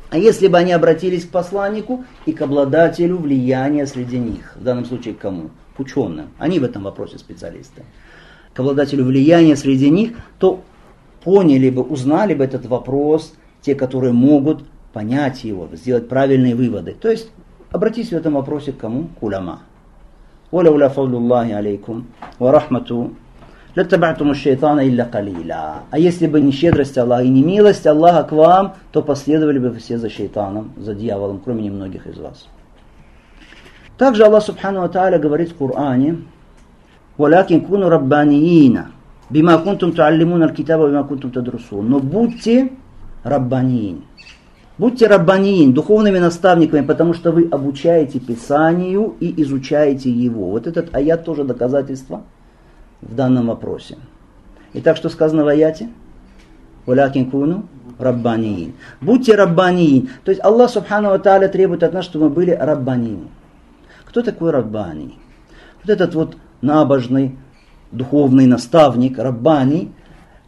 А 0.09 0.17
если 0.17 0.49
бы 0.49 0.57
они 0.57 0.73
обратились 0.73 1.23
к 1.23 1.29
посланнику 1.29 2.03
и 2.25 2.33
к 2.33 2.41
обладателю 2.41 3.19
влияния 3.19 3.87
среди 3.87 4.19
них, 4.19 4.53
в 4.57 4.63
данном 4.65 4.83
случае 4.83 5.13
к 5.13 5.19
кому? 5.19 5.51
К 5.77 5.79
ученым. 5.79 6.27
Они 6.39 6.59
в 6.59 6.65
этом 6.65 6.83
вопросе 6.83 7.17
специалисты. 7.17 7.83
К 8.53 8.59
обладателю 8.59 9.05
влияния 9.05 9.55
среди 9.55 9.89
них, 9.89 10.17
то 10.39 10.59
поняли 11.23 11.69
бы, 11.69 11.83
узнали 11.83 12.33
бы 12.33 12.43
этот 12.43 12.65
вопрос 12.65 13.33
те, 13.61 13.75
которые 13.75 14.11
могут 14.11 14.65
понять 14.91 15.45
его, 15.45 15.69
сделать 15.71 16.09
правильные 16.09 16.53
выводы. 16.53 16.97
То 16.99 17.09
есть 17.09 17.31
обратись 17.71 18.09
в 18.09 18.13
этом 18.13 18.33
вопросе 18.33 18.73
к 18.73 18.77
кому? 18.77 19.07
К 19.17 19.23
уляма. 19.23 19.61
Оля 20.51 20.71
уля 20.71 20.89
фаулуллахи 20.89 21.51
алейкум 21.51 22.07
ва 22.39 22.51
рахмату 22.51 23.13
латтабатуму 23.75 24.33
шайтана 24.33 24.87
илля 24.87 25.05
калиля. 25.05 25.83
А 25.91 25.99
если 25.99 26.27
бы 26.27 26.41
не 26.41 26.51
щедрость 26.51 26.97
Аллаха 26.97 27.23
и 27.23 27.29
не 27.29 27.43
милость 27.43 27.85
Аллаха 27.85 28.23
к 28.23 28.31
вам, 28.31 28.73
то 28.91 29.01
последовали 29.01 29.59
бы 29.59 29.73
все 29.75 29.97
за 29.97 30.09
шайтаном, 30.09 30.71
за 30.77 30.95
дьяволом, 30.95 31.39
кроме 31.43 31.63
немногих 31.63 32.07
из 32.07 32.17
вас. 32.17 32.47
Также 33.97 34.23
Аллах 34.23 34.43
Субхану 34.43 34.87
Тааля 34.89 35.19
говорит 35.19 35.51
в 35.51 35.55
Коране, 35.55 36.17
«Валякин 37.17 37.61
куну 37.61 37.89
раббаниина, 37.89 38.91
бима 39.29 39.57
кунтум 39.59 39.91
туаллимун 39.91 40.41
аль-китаба, 40.41 40.87
бима 40.87 41.03
кунтум 41.03 41.31
тадрусун». 41.31 41.89
Но 41.89 41.99
будьте 41.99 42.71
раббаниин. 43.23 44.03
Будьте 44.79 45.05
раббаниин, 45.05 45.73
духовными 45.73 46.17
наставниками, 46.17 46.83
потому 46.83 47.13
что 47.13 47.31
вы 47.31 47.47
обучаете 47.51 48.19
Писанию 48.19 49.15
и 49.19 49.39
изучаете 49.43 50.09
его. 50.09 50.49
Вот 50.49 50.65
этот 50.65 50.95
аят 50.95 51.23
тоже 51.23 51.43
доказательство– 51.43 52.23
в 53.01 53.15
данном 53.15 53.47
вопросе. 53.47 53.97
Итак, 54.73 54.97
что 54.97 55.09
сказано 55.09 55.43
в 55.43 55.47
аяте? 55.47 55.89
Валякин 56.85 57.29
куну 57.29 57.65
раббаниин. 57.97 58.73
Будьте 59.01 59.35
раббаниин. 59.35 60.09
То 60.23 60.31
есть 60.31 60.43
Аллах 60.43 60.69
Субхану 60.69 61.17
Тааля 61.19 61.47
требует 61.47 61.83
от 61.83 61.93
нас, 61.93 62.05
чтобы 62.05 62.25
мы 62.25 62.31
были 62.31 62.51
раббаниин. 62.51 63.27
Кто 64.05 64.21
такой 64.21 64.51
раббани? 64.51 65.15
Вот 65.83 65.89
этот 65.89 66.15
вот 66.15 66.37
набожный, 66.61 67.37
духовный 67.91 68.47
наставник, 68.47 69.17
раббани. 69.17 69.91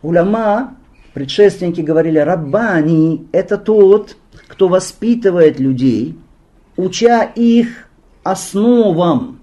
Уляма, 0.02 0.76
предшественники 1.14 1.82
говорили, 1.82 2.18
раббани– 2.20 3.28
это 3.32 3.58
тот, 3.58 4.18
кто 4.52 4.68
воспитывает 4.68 5.62
людей, 5.62 6.18
уча 6.76 7.24
их 7.24 7.88
основам 8.22 9.40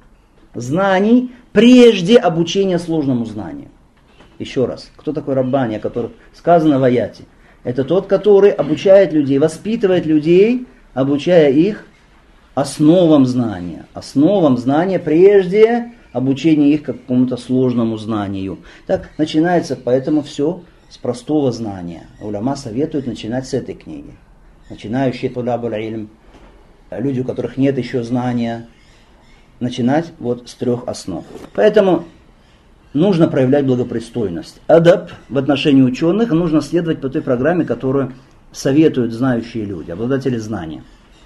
знаний, 0.55 1.33
прежде 1.53 2.18
обучения 2.18 2.79
сложному 2.79 3.25
знанию. 3.25 3.68
Еще 4.38 4.66
раз, 4.66 4.90
кто 4.97 5.14
такой 5.14 5.33
Раббани, 5.33 5.77
о 5.77 5.81
котором 5.81 6.12
сказано 6.35 6.79
в 6.79 6.85
аяте? 6.85 7.25
Это 7.64 7.85
тот, 7.85 8.07
который 8.07 8.51
обучает 8.51 9.14
людей, 9.14 9.38
воспитывает 9.38 10.05
людей, 10.05 10.66
обучая 10.92 11.53
их 11.53 11.87
основам 12.55 13.25
знания. 13.25 13.87
Основам 13.94 14.59
знания 14.59 14.99
прежде 14.99 15.92
обучения 16.12 16.75
их 16.75 16.83
какому-то 16.83 17.38
сложному 17.38 17.97
знанию. 17.97 18.59
Так 18.87 19.09
начинается, 19.16 19.75
поэтому 19.75 20.21
все 20.21 20.61
с 20.90 20.99
простого 20.99 21.51
знания. 21.51 22.09
Уляма 22.21 22.57
советует 22.57 23.07
начинать 23.07 23.49
с 23.49 23.55
этой 23.55 23.75
книги. 23.75 24.14
Начинающие 24.70 25.31
тулябуль 25.31 25.74
илм, 25.83 26.11
люди, 26.90 27.20
у 27.20 27.24
которых 27.24 27.57
нет 27.57 27.78
еще 27.78 28.02
знания, 28.02 28.68
начинать 29.61 30.12
вот 30.18 30.48
с 30.48 30.54
трех 30.54 30.87
основ. 30.87 31.24
Поэтому 31.54 32.04
нужно 32.92 33.28
проявлять 33.28 33.66
благопристойность. 33.66 34.61
Адап 34.66 35.11
в 35.28 35.38
отношении 35.38 35.83
ученых 35.83 36.31
нужно 36.31 36.61
следовать 36.61 37.00
по 37.00 37.09
той 37.09 37.22
программе, 37.22 37.64
которую 37.64 38.12
советуют 38.52 39.12
знающие 39.12 39.64
люди, 39.64 39.90
обладатели 39.90 40.37
знания. 40.37 40.83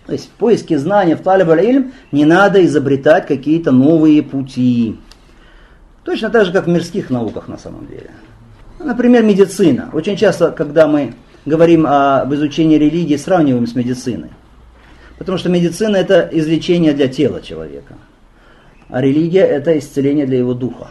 То 0.07 0.13
есть 0.13 0.27
в 0.27 0.31
поиске 0.31 0.79
знания 0.79 1.17
в 1.17 1.23
талиб 1.23 1.49
илм 1.49 1.93
не 2.11 2.25
надо 2.25 2.65
изобретать 2.65 3.27
какие-то 3.27 3.71
новые 3.71 4.23
пути. 4.23 4.99
Точно 6.05 6.31
так 6.31 6.47
же, 6.47 6.53
как 6.53 6.67
в 6.67 6.69
мирских 6.69 7.11
науках 7.11 7.47
на 7.47 7.59
самом 7.59 7.87
деле. 7.87 8.11
Например, 8.81 9.23
медицина. 9.23 9.91
Очень 9.93 10.17
часто, 10.17 10.51
когда 10.51 10.89
мы 10.89 11.15
говорим 11.45 11.87
об 11.87 12.33
изучении 12.35 12.77
религии, 12.77 13.17
сравниваем 13.17 13.67
с 13.67 13.75
медициной. 13.75 14.31
Потому 15.19 15.39
что 15.39 15.49
медицина 15.49 15.97
это 15.97 16.29
излечение 16.33 16.93
для 16.93 17.09
тела 17.09 17.41
человека. 17.41 17.95
А 18.89 19.01
религия– 19.01 19.41
это 19.47 19.79
исцеление 19.79 20.27
для 20.27 20.39
его 20.39 20.55
духа. 20.55 20.89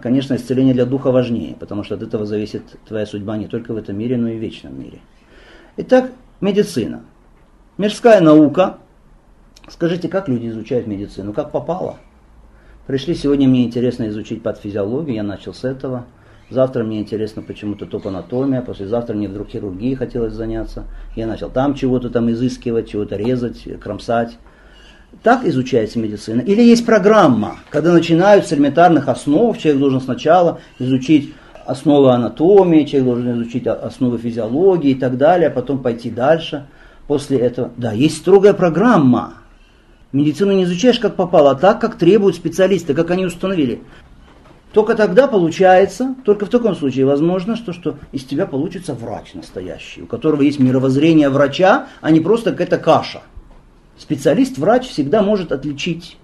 Конечно, 0.00 0.34
исцеление 0.34 0.74
для 0.74 0.84
духа 0.84 1.10
важнее, 1.10 1.56
потому 1.58 1.82
что 1.82 1.94
от 1.94 2.02
этого 2.02 2.26
зависит 2.26 2.62
твоя 2.86 3.06
судьба 3.06 3.36
не 3.38 3.46
только 3.46 3.72
в 3.72 3.76
этом 3.76 3.98
мире, 3.98 4.16
но 4.16 4.28
и 4.28 4.36
в 4.36 4.40
вечном 4.40 4.78
мире. 4.78 5.00
Итак, 5.78 6.12
медицина. 6.40 7.02
Мирская 7.78 8.20
наука. 8.20 8.78
Скажите, 9.68 10.08
как 10.08 10.28
люди 10.28 10.48
изучают 10.48 10.86
медицину? 10.86 11.32
Как 11.32 11.50
попало? 11.50 11.96
Пришли 12.86 13.14
сегодня, 13.14 13.48
мне 13.48 13.64
интересно 13.64 14.08
изучить 14.08 14.42
патофизиологию, 14.42 15.16
я 15.16 15.22
начал 15.22 15.52
с 15.52 15.64
этого. 15.64 16.06
Завтра 16.48 16.84
мне 16.84 17.00
интересно 17.00 17.42
почему-то 17.42 17.86
только 17.86 18.10
анатомия, 18.10 18.62
послезавтра 18.62 19.14
мне 19.14 19.28
вдруг 19.28 19.48
хирургией 19.48 19.96
хотелось 19.96 20.32
заняться. 20.32 20.84
Я 21.16 21.26
начал 21.26 21.50
там 21.50 21.74
чего-то 21.74 22.08
там 22.08 22.30
изыскивать, 22.30 22.88
чего-то 22.88 23.16
резать, 23.16 23.66
кромсать. 23.80 24.38
Так 25.22 25.44
изучается 25.44 25.98
медицина. 25.98 26.40
Или 26.40 26.62
есть 26.62 26.86
программа, 26.86 27.56
когда 27.70 27.92
начинают 27.92 28.46
с 28.46 28.52
элементарных 28.52 29.08
основ, 29.08 29.58
человек 29.58 29.80
должен 29.80 30.00
сначала 30.00 30.60
изучить 30.78 31.34
основы 31.64 32.12
анатомии, 32.12 32.84
человек 32.84 33.06
должен 33.06 33.32
изучить 33.32 33.66
основы 33.66 34.18
физиологии 34.18 34.90
и 34.90 34.94
так 34.94 35.16
далее, 35.16 35.48
а 35.48 35.52
потом 35.52 35.80
пойти 35.80 36.10
дальше. 36.10 36.66
После 37.08 37.38
этого, 37.38 37.72
да, 37.76 37.92
есть 37.92 38.18
строгая 38.18 38.52
программа. 38.52 39.34
Медицину 40.12 40.52
не 40.52 40.64
изучаешь 40.64 40.98
как 40.98 41.16
попало, 41.16 41.50
а 41.50 41.54
так, 41.56 41.80
как 41.80 41.96
требуют 41.96 42.36
специалисты, 42.36 42.94
как 42.94 43.10
они 43.10 43.26
установили. 43.26 43.82
Только 44.76 44.94
тогда 44.94 45.26
получается, 45.26 46.14
только 46.22 46.44
в 46.44 46.50
таком 46.50 46.76
случае 46.76 47.06
возможно, 47.06 47.56
что, 47.56 47.72
что 47.72 47.96
из 48.12 48.24
тебя 48.24 48.44
получится 48.44 48.92
врач 48.92 49.32
настоящий, 49.32 50.02
у 50.02 50.06
которого 50.06 50.42
есть 50.42 50.58
мировоззрение 50.58 51.30
врача, 51.30 51.86
а 52.02 52.10
не 52.10 52.20
просто 52.20 52.50
какая-то 52.50 52.76
каша. 52.76 53.22
Специалист, 53.96 54.58
врач 54.58 54.86
всегда 54.86 55.22
может 55.22 55.50
отличить 55.50 56.18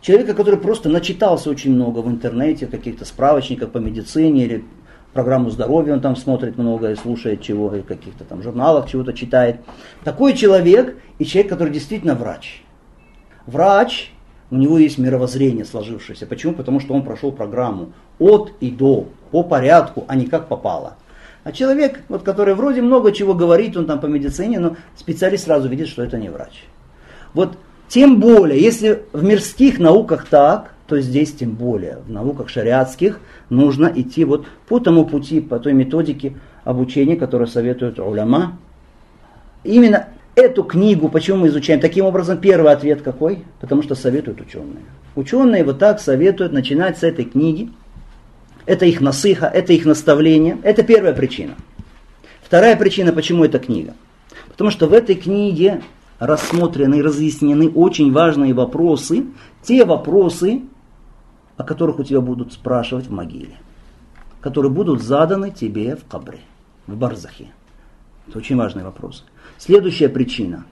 человека, 0.00 0.34
который 0.34 0.60
просто 0.60 0.90
начитался 0.90 1.50
очень 1.50 1.74
много 1.74 1.98
в 2.02 2.08
интернете, 2.08 2.68
каких-то 2.68 3.04
справочниках 3.04 3.72
по 3.72 3.78
медицине 3.78 4.44
или 4.44 4.64
программу 5.12 5.50
здоровья, 5.50 5.94
он 5.94 6.00
там 6.00 6.14
смотрит 6.14 6.58
много 6.58 6.92
и 6.92 6.94
слушает 6.94 7.42
чего, 7.42 7.74
и 7.74 7.82
каких-то 7.82 8.22
там 8.22 8.44
журналах 8.44 8.88
чего-то 8.88 9.12
читает. 9.12 9.56
Такой 10.04 10.34
человек 10.34 10.96
и 11.18 11.24
человек, 11.24 11.50
который 11.50 11.72
действительно 11.72 12.14
врач. 12.14 12.62
Врач, 13.46 14.12
у 14.52 14.56
него 14.56 14.76
есть 14.76 14.98
мировоззрение 14.98 15.64
сложившееся. 15.64 16.26
Почему? 16.26 16.52
Потому 16.52 16.78
что 16.78 16.92
он 16.92 17.04
прошел 17.04 17.32
программу 17.32 17.94
от 18.18 18.52
и 18.60 18.70
до, 18.70 19.08
по 19.30 19.42
порядку, 19.42 20.04
а 20.08 20.14
не 20.14 20.26
как 20.26 20.46
попало. 20.46 20.96
А 21.42 21.52
человек, 21.52 22.00
вот, 22.10 22.22
который 22.22 22.54
вроде 22.54 22.82
много 22.82 23.12
чего 23.12 23.32
говорит, 23.32 23.78
он 23.78 23.86
там 23.86 23.98
по 23.98 24.06
медицине, 24.06 24.60
но 24.60 24.76
специалист 24.94 25.44
сразу 25.44 25.70
видит, 25.70 25.88
что 25.88 26.02
это 26.02 26.18
не 26.18 26.28
врач. 26.28 26.64
Вот 27.32 27.56
тем 27.88 28.20
более, 28.20 28.60
если 28.60 29.04
в 29.14 29.24
мирских 29.24 29.78
науках 29.78 30.26
так, 30.28 30.74
то 30.86 31.00
здесь 31.00 31.32
тем 31.32 31.52
более, 31.52 32.00
в 32.06 32.10
науках 32.10 32.50
шариатских 32.50 33.20
нужно 33.48 33.90
идти 33.94 34.26
вот 34.26 34.46
по 34.68 34.80
тому 34.80 35.06
пути, 35.06 35.40
по 35.40 35.60
той 35.60 35.72
методике 35.72 36.34
обучения, 36.64 37.16
которую 37.16 37.48
советуют 37.48 37.98
уляма. 37.98 38.58
Именно 39.64 40.08
эту 40.34 40.64
книгу, 40.64 41.08
почему 41.08 41.38
мы 41.38 41.48
изучаем? 41.48 41.80
Таким 41.80 42.04
образом, 42.04 42.38
первый 42.38 42.72
ответ 42.72 43.02
какой? 43.02 43.44
Потому 43.60 43.82
что 43.82 43.94
советуют 43.94 44.40
ученые. 44.40 44.84
Ученые 45.14 45.64
вот 45.64 45.78
так 45.78 46.00
советуют 46.00 46.52
начинать 46.52 46.98
с 46.98 47.02
этой 47.02 47.24
книги. 47.24 47.70
это 48.64 48.86
их 48.86 49.00
насыха, 49.00 49.46
это 49.46 49.72
их 49.72 49.84
наставление. 49.84 50.58
Это 50.62 50.82
первая 50.82 51.12
причина. 51.12 51.54
Вторая 52.42 52.76
причина, 52.76 53.12
почему 53.12 53.44
эта 53.44 53.58
книга. 53.58 53.94
Потому 54.48 54.70
что 54.70 54.86
в 54.86 54.92
этой 54.92 55.16
книге 55.16 55.82
рассмотрены 56.18 56.96
и 56.96 57.02
разъяснены 57.02 57.68
очень 57.68 58.12
важные 58.12 58.54
вопросы, 58.54 59.24
те 59.62 59.84
вопросы, 59.84 60.62
о 61.56 61.64
которых 61.64 61.98
у 61.98 62.04
тебя 62.04 62.20
будут 62.20 62.52
спрашивать 62.52 63.06
в 63.06 63.10
могиле, 63.12 63.56
которые 64.40 64.70
будут 64.70 65.02
заданы 65.02 65.50
тебе 65.50 65.96
в 65.96 66.04
кабре, 66.04 66.40
в 66.86 66.96
барзахе. 66.96 67.48
Это 68.28 68.38
очень 68.38 68.56
важный 68.56 68.84
вопрос. 68.84 69.24
Следующая 69.64 70.08
причина. 70.08 70.64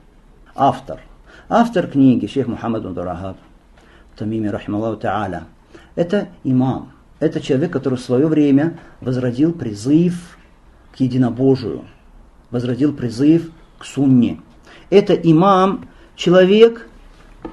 Автор. 0.53 0.99
Автор 1.47 1.87
книги, 1.87 2.27
шейх 2.27 2.47
Мухаммад 2.47 2.83
Ундарагаб, 2.83 3.37
Тамими 4.17 4.49
Рахмаллаху 4.49 4.99
Та'аля, 4.99 5.43
это 5.95 6.27
имам. 6.43 6.91
Это 7.21 7.39
человек, 7.39 7.71
который 7.71 7.95
в 7.95 8.01
свое 8.01 8.27
время 8.27 8.79
возродил 8.99 9.53
призыв 9.53 10.37
к 10.91 10.99
единобожию, 10.99 11.85
возродил 12.49 12.91
призыв 12.91 13.49
к 13.77 13.85
сунне. 13.85 14.41
Это 14.89 15.13
имам, 15.13 15.87
человек, 16.17 16.89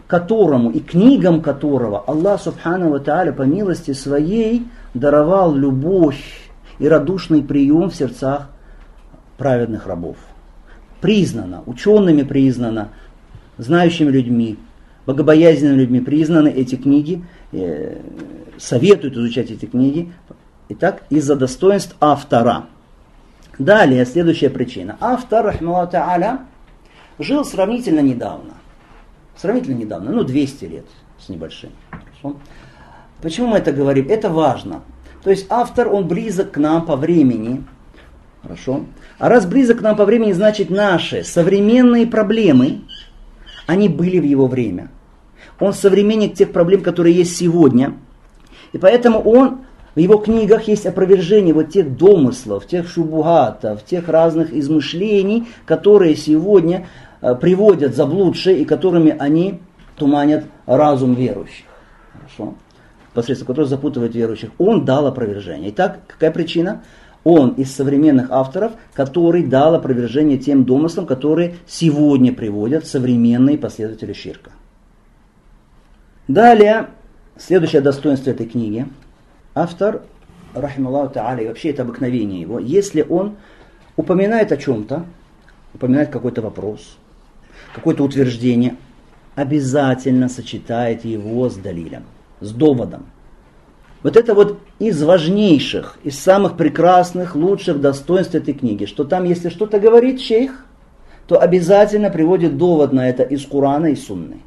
которому 0.08 0.72
и 0.72 0.80
книгам 0.80 1.40
которого 1.40 2.00
Аллах 2.00 2.40
Субхану 2.40 2.90
Ва 2.90 2.98
Тааля 2.98 3.32
по 3.32 3.42
милости 3.42 3.92
своей 3.92 4.66
даровал 4.92 5.54
любовь 5.54 6.50
и 6.80 6.88
радушный 6.88 7.44
прием 7.44 7.90
в 7.90 7.94
сердцах 7.94 8.50
праведных 9.36 9.86
рабов. 9.86 10.16
Признано, 11.00 11.62
учеными 11.66 12.22
признано, 12.22 12.90
знающими 13.56 14.10
людьми, 14.10 14.56
богобоязненными 15.06 15.78
людьми 15.78 16.00
признаны 16.00 16.48
эти 16.48 16.76
книги, 16.76 17.24
э, 17.52 18.00
советуют 18.58 19.16
изучать 19.16 19.50
эти 19.50 19.66
книги. 19.66 20.12
Итак, 20.68 21.04
из-за 21.08 21.36
достоинств 21.36 21.96
автора. 22.00 22.66
Далее, 23.58 24.04
следующая 24.06 24.50
причина. 24.50 24.96
Автор, 25.00 25.44
рахмаллаху 25.44 25.92
та'аля, 25.92 26.40
жил 27.18 27.44
сравнительно 27.44 28.00
недавно. 28.00 28.54
Сравнительно 29.36 29.76
недавно, 29.76 30.12
ну 30.12 30.24
200 30.24 30.64
лет 30.64 30.86
с 31.18 31.28
небольшим. 31.28 31.70
Хорошо? 31.90 32.36
Почему 33.22 33.48
мы 33.48 33.58
это 33.58 33.72
говорим? 33.72 34.06
Это 34.08 34.30
важно. 34.30 34.82
То 35.22 35.30
есть 35.30 35.46
автор, 35.48 35.88
он 35.88 36.06
близок 36.06 36.52
к 36.52 36.56
нам 36.58 36.86
по 36.86 36.96
времени. 36.96 37.64
Хорошо? 38.42 38.84
А 39.18 39.28
раз 39.28 39.46
близок 39.46 39.78
к 39.78 39.82
нам 39.82 39.96
по 39.96 40.04
времени, 40.04 40.32
значит 40.32 40.70
наши 40.70 41.24
современные 41.24 42.06
проблемы, 42.06 42.82
они 43.66 43.88
были 43.88 44.18
в 44.18 44.24
его 44.24 44.46
время. 44.46 44.90
Он 45.60 45.72
современник 45.72 46.34
тех 46.34 46.52
проблем, 46.52 46.82
которые 46.82 47.14
есть 47.14 47.36
сегодня. 47.36 47.94
И 48.72 48.78
поэтому 48.78 49.20
он 49.20 49.60
в 49.94 49.98
его 49.98 50.18
книгах 50.18 50.68
есть 50.68 50.86
опровержение 50.86 51.52
вот 51.52 51.70
тех 51.70 51.96
домыслов, 51.96 52.66
тех 52.66 52.88
шубугатов, 52.88 53.84
тех 53.84 54.08
разных 54.08 54.52
измышлений, 54.52 55.48
которые 55.66 56.14
сегодня 56.14 56.86
э, 57.20 57.34
приводят 57.34 57.96
заблудшие 57.96 58.58
и 58.60 58.64
которыми 58.64 59.16
они 59.18 59.60
туманят 59.96 60.44
разум 60.66 61.14
верующих. 61.14 61.66
Хорошо? 62.12 62.54
Посредством 63.12 63.48
которых 63.48 63.68
запутывают 63.68 64.14
верующих. 64.14 64.50
Он 64.58 64.84
дал 64.84 65.06
опровержение. 65.06 65.70
Итак, 65.70 65.98
какая 66.06 66.30
причина? 66.30 66.82
Он 67.24 67.50
из 67.50 67.74
современных 67.74 68.30
авторов, 68.30 68.72
который 68.94 69.44
дал 69.44 69.74
опровержение 69.74 70.38
тем 70.38 70.64
домыслам, 70.64 71.06
которые 71.06 71.56
сегодня 71.66 72.32
приводят 72.32 72.86
современные 72.86 73.58
последователи 73.58 74.12
Ширка. 74.12 74.52
Далее, 76.28 76.88
следующее 77.36 77.82
достоинство 77.82 78.30
этой 78.30 78.46
книги– 78.46 78.86
автор, 79.54 80.02
рахималлаху 80.54 81.14
та'аля, 81.14 81.44
и 81.44 81.48
вообще 81.48 81.70
это 81.70 81.82
обыкновение 81.82 82.40
его, 82.40 82.58
если 82.58 83.02
он 83.02 83.36
упоминает 83.96 84.52
о 84.52 84.56
чем-то, 84.56 85.04
упоминает 85.74 86.10
какой-то 86.10 86.42
вопрос, 86.42 86.96
какое-то 87.74 88.04
утверждение, 88.04 88.76
обязательно 89.34 90.28
сочетает 90.28 91.04
его 91.04 91.48
с 91.48 91.56
далилем, 91.56 92.04
с 92.40 92.52
доводом. 92.52 93.06
Вот 94.02 94.16
это 94.16 94.34
вот 94.34 94.60
из 94.78 95.02
важнейших, 95.02 95.98
из 96.04 96.18
самых 96.18 96.56
прекрасных, 96.56 97.34
лучших 97.34 97.80
достоинств 97.80 98.34
этой 98.34 98.54
книги, 98.54 98.84
что 98.84 99.04
там, 99.04 99.24
если 99.24 99.48
что-то 99.48 99.80
говорит 99.80 100.20
шейх, 100.20 100.64
то 101.26 101.40
обязательно 101.40 102.10
приводит 102.10 102.56
довод 102.56 102.92
на 102.92 103.08
это 103.08 103.22
из 103.22 103.44
Курана 103.44 103.86
и 103.86 103.96
Сунны. 103.96 104.38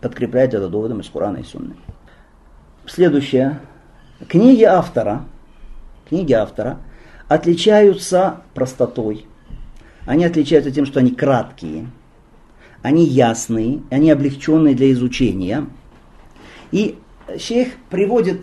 Подкрепляет 0.00 0.54
это 0.54 0.68
доводом 0.68 1.00
из 1.00 1.08
Курана 1.08 1.38
и 1.38 1.42
Сунны. 1.42 1.74
Следующее, 2.86 3.60
Книги 4.28 4.62
автора, 4.62 5.24
книги 6.08 6.32
автора 6.32 6.78
отличаются 7.28 8.42
простотой. 8.54 9.26
Они 10.06 10.24
отличаются 10.24 10.70
тем, 10.70 10.86
что 10.86 11.00
они 11.00 11.10
краткие, 11.10 11.88
они 12.82 13.04
ясные, 13.04 13.82
они 13.90 14.10
облегченные 14.10 14.74
для 14.74 14.92
изучения. 14.92 15.66
И 16.70 16.98
шейх 17.38 17.74
приводит 17.90 18.42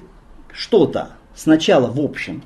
что-то 0.52 1.10
сначала 1.36 1.88
в 1.88 2.00
общем, 2.00 2.44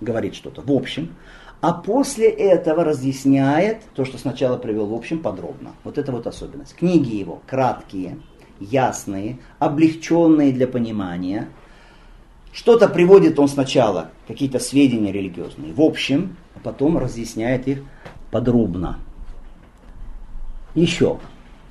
говорит 0.00 0.34
что-то 0.34 0.62
в 0.62 0.72
общем, 0.72 1.14
а 1.60 1.72
после 1.72 2.28
этого 2.28 2.84
разъясняет 2.84 3.82
то, 3.94 4.04
что 4.04 4.18
сначала 4.18 4.56
привел 4.56 4.86
в 4.86 4.94
общем 4.94 5.20
подробно. 5.20 5.72
Вот 5.84 5.98
это 5.98 6.12
вот 6.12 6.26
особенность. 6.26 6.76
Книги 6.76 7.16
его 7.16 7.42
краткие, 7.46 8.18
ясные, 8.60 9.38
облегченные 9.58 10.52
для 10.52 10.66
понимания– 10.66 11.48
что-то 12.52 12.88
приводит 12.88 13.38
он 13.38 13.48
сначала, 13.48 14.10
какие-то 14.26 14.58
сведения 14.58 15.12
религиозные, 15.12 15.72
в 15.72 15.80
общем, 15.80 16.36
а 16.56 16.60
потом 16.60 16.98
разъясняет 16.98 17.68
их 17.68 17.82
подробно. 18.30 18.98
Еще. 20.74 21.18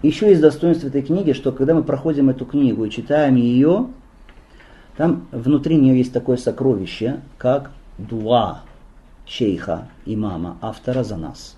Еще 0.03 0.29
есть 0.29 0.41
достоинство 0.41 0.87
этой 0.87 1.01
книги, 1.01 1.33
что 1.33 1.51
когда 1.51 1.73
мы 1.73 1.83
проходим 1.83 2.29
эту 2.29 2.45
книгу 2.45 2.85
и 2.85 2.89
читаем 2.89 3.35
ее, 3.35 3.87
там 4.97 5.27
внутри 5.31 5.77
нее 5.77 5.97
есть 5.97 6.11
такое 6.11 6.37
сокровище, 6.37 7.21
как 7.37 7.71
дуа 7.97 8.63
шейха, 9.25 9.87
имама, 10.05 10.57
автора 10.61 11.03
за 11.03 11.15
нас 11.15 11.57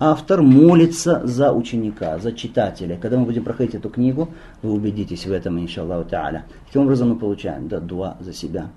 автор 0.00 0.40
молится 0.40 1.20
за 1.24 1.52
ученика, 1.52 2.18
за 2.18 2.32
читателя. 2.32 2.96
Когда 2.96 3.18
мы 3.18 3.26
будем 3.26 3.44
проходить 3.44 3.74
эту 3.74 3.90
книгу, 3.90 4.30
вы 4.62 4.72
убедитесь 4.72 5.26
в 5.26 5.32
этом, 5.32 5.60
иншаллаху 5.60 6.08
та'аля. 6.08 6.42
Таким 6.66 6.82
образом 6.82 7.10
мы 7.10 7.16
получаем 7.16 7.68
да, 7.68 7.78
дуа 7.78 8.16
за 8.18 8.32
себя. 8.32 8.70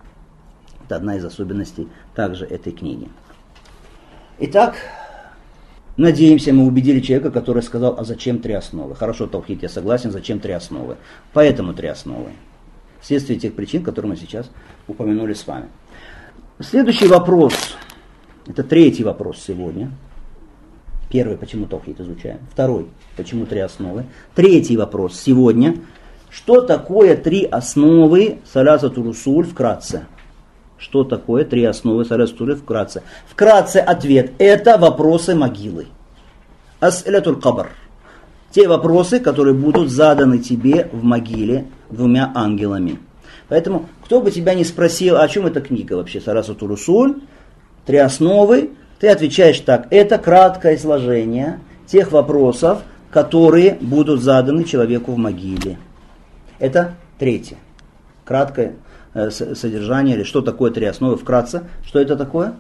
Это 0.86 0.98
одна 0.98 1.16
из 1.16 1.26
особенностей 1.26 1.88
также 2.14 2.46
этой 2.46 2.74
книги. 2.74 3.08
Итак, 4.40 4.76
надеемся, 5.96 6.52
мы 6.52 6.66
убедили 6.66 7.00
человека, 7.00 7.32
который 7.32 7.64
сказал, 7.64 7.96
а 7.98 8.04
зачем 8.04 8.40
три 8.40 8.54
основы? 8.54 8.94
Хорошо, 8.94 9.26
Тавхид, 9.26 9.64
я 9.64 9.70
согласен, 9.70 10.12
зачем 10.12 10.40
три 10.42 10.52
основы? 10.52 10.98
Поэтому 11.32 11.74
три 11.74 11.88
основы. 11.88 12.32
Вследствие 13.04 13.38
тех 13.38 13.54
причин, 13.54 13.84
которые 13.84 14.14
мы 14.14 14.18
сейчас 14.18 14.50
упомянули 14.88 15.34
с 15.34 15.46
вами. 15.46 15.68
Следующий 16.60 17.08
вопрос, 17.08 17.54
это 18.48 18.64
третий 18.64 19.04
вопрос 19.04 19.44
сегодня– 19.46 19.92
Первый, 21.14 21.38
почему 21.38 21.68
Тохид 21.68 22.02
изучаем. 22.02 22.40
Второй, 22.52 22.88
почему 23.16 23.46
три 23.46 23.60
основы. 23.60 24.06
Третий 24.34 24.76
вопрос 24.76 25.16
сегодня. 25.16 25.76
Что 26.32 26.62
такое 26.62 27.16
три 27.16 27.46
основы 27.46 28.40
Саляса 28.52 28.90
Турусуль 28.90 29.46
вкратце? 29.46 30.08
Что 30.76 31.04
такое 31.04 31.46
три 31.46 31.66
основы 31.66 32.04
Саляса 32.04 32.34
Турусуль 32.34 32.60
вкратце? 32.60 33.04
Вкратце 33.28 33.78
ответ. 33.78 34.32
Это 34.40 34.80
вопросы 34.80 35.36
могилы. 35.36 35.86
Ас-элятуль 36.80 37.40
кабр. 37.40 37.70
Те 38.50 38.68
вопросы, 38.68 39.20
которые 39.20 39.54
будут 39.54 39.92
заданы 39.92 40.40
тебе 40.40 40.90
в 40.92 41.04
могиле 41.04 41.68
двумя 41.94 42.32
ангелами. 42.36 43.00
Поэтому, 43.50 43.88
кто 44.04 44.22
бы 44.22 44.32
тебя 44.32 44.54
не 44.54 44.64
спросил, 44.64 45.18
о 45.18 45.28
чем 45.28 45.46
эта 45.46 45.62
книга 45.62 45.94
вообще, 45.94 46.22
Сараса 46.22 46.56
Турусуль, 46.56 47.22
три 47.86 47.98
основы, 47.98 48.72
ты 49.00 49.10
отвечаешь 49.10 49.60
так. 49.60 49.88
Это 49.92 50.18
краткое 50.18 50.76
изложение 50.76 51.60
тех 51.86 52.12
вопросов, 52.12 52.84
которые 53.12 53.78
будут 53.80 54.22
заданы 54.22 54.64
человеку 54.64 55.12
в 55.12 55.18
могиле. 55.18 55.78
Это 56.60 56.96
третье. 57.20 57.58
Краткое 58.26 58.76
э, 59.14 59.30
содержание, 59.30 60.16
или 60.16 60.24
что 60.24 60.42
такое 60.42 60.72
три 60.72 60.86
основы, 60.86 61.18
вкратце. 61.18 61.64
Что 61.86 62.00
это 62.00 62.16
такое? 62.16 62.56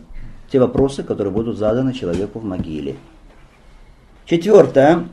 Те 0.52 0.60
вопросы, 0.60 1.02
которые 1.02 1.32
будут 1.32 1.58
заданы 1.58 1.93
человеку 1.93 2.39
в 2.39 2.43
могиле. 2.43 2.96
Четвертое. 4.26 5.08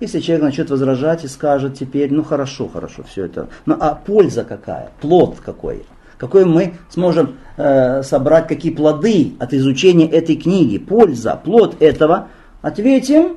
Если 0.00 0.20
человек 0.20 0.44
начнет 0.44 0.70
возражать 0.70 1.24
и 1.24 1.28
скажет 1.28 1.78
теперь, 1.78 2.12
ну 2.12 2.22
хорошо, 2.22 2.68
хорошо, 2.68 3.02
все 3.10 3.24
это. 3.24 3.48
Ну 3.64 3.76
а 3.80 3.94
польза 3.94 4.44
какая? 4.44 4.90
Плод 5.00 5.40
какой? 5.44 5.84
какой 6.18 6.44
мы 6.44 6.74
сможем 6.88 7.36
э, 7.56 8.02
собрать, 8.02 8.48
какие 8.48 8.72
плоды 8.72 9.34
от 9.38 9.52
изучения 9.52 10.08
этой 10.08 10.36
книги, 10.36 10.78
польза, 10.78 11.40
плод 11.42 11.80
этого, 11.80 12.28
ответим, 12.62 13.36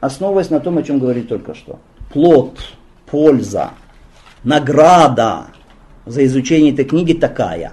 основываясь 0.00 0.50
на 0.50 0.60
том, 0.60 0.78
о 0.78 0.82
чем 0.82 0.98
говорит 0.98 1.28
только 1.28 1.54
что. 1.54 1.80
Плод, 2.12 2.58
польза, 3.06 3.70
награда 4.44 5.46
за 6.06 6.24
изучение 6.24 6.72
этой 6.72 6.84
книги 6.84 7.12
такая. 7.12 7.72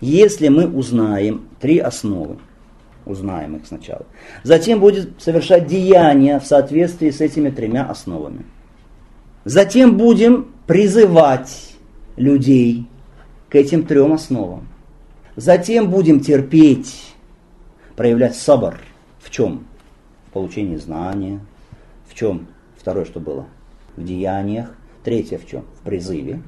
если 0.00 0.48
мы 0.48 0.66
узнаем 0.66 1.48
три 1.60 1.78
основы, 1.78 2.38
узнаем 3.06 3.56
их 3.56 3.66
сначала, 3.66 4.06
затем 4.42 4.80
будет 4.80 5.20
совершать 5.20 5.66
деяния 5.66 6.38
в 6.38 6.46
соответствии 6.46 7.10
с 7.10 7.20
этими 7.20 7.50
тремя 7.50 7.84
основами. 7.84 8.44
Затем 9.44 9.96
будем 9.96 10.52
призывать 10.66 11.74
людей 12.16 12.86
к 13.48 13.54
этим 13.54 13.84
трем 13.84 14.12
основам. 14.12 14.68
Затем 15.36 15.90
будем 15.90 16.20
терпеть, 16.20 17.14
проявлять 17.96 18.36
сабар. 18.36 18.78
В 19.20 19.30
чем? 19.30 19.66
В 20.28 20.32
получении 20.32 20.76
знания. 20.76 21.40
В 22.08 22.14
чем? 22.14 22.46
Второе, 22.76 23.04
что 23.04 23.20
было? 23.20 23.46
В 23.96 24.04
деяниях. 24.04 24.74
Третье 25.04 25.38
в 25.38 25.46
чем? 25.46 25.64
В 25.80 25.84
призыве. 25.84 26.42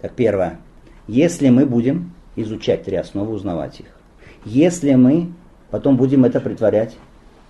Так, 0.00 0.14
первое. 0.14 0.60
Если 1.06 1.48
мы 1.48 1.66
будем 1.66 2.12
изучать 2.36 2.84
три 2.84 2.96
основы, 2.96 3.34
узнавать 3.34 3.80
их. 3.80 3.86
Если 4.44 4.94
мы 4.94 5.32
потом 5.74 5.96
будем 5.96 6.24
это 6.24 6.38
притворять 6.38 6.94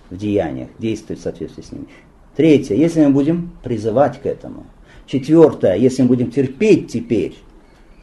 в 0.09 0.17
деяниях, 0.17 0.69
действовать 0.79 1.19
в 1.19 1.23
соответствии 1.23 1.61
с 1.61 1.71
ними. 1.71 1.85
Третье. 2.35 2.73
Если 2.73 3.05
мы 3.05 3.11
будем 3.11 3.51
призывать 3.61 4.19
к 4.19 4.25
этому. 4.25 4.65
Четвертое. 5.05 5.75
Если 5.75 6.01
мы 6.01 6.07
будем 6.07 6.31
терпеть 6.31 6.91
теперь 6.91 7.35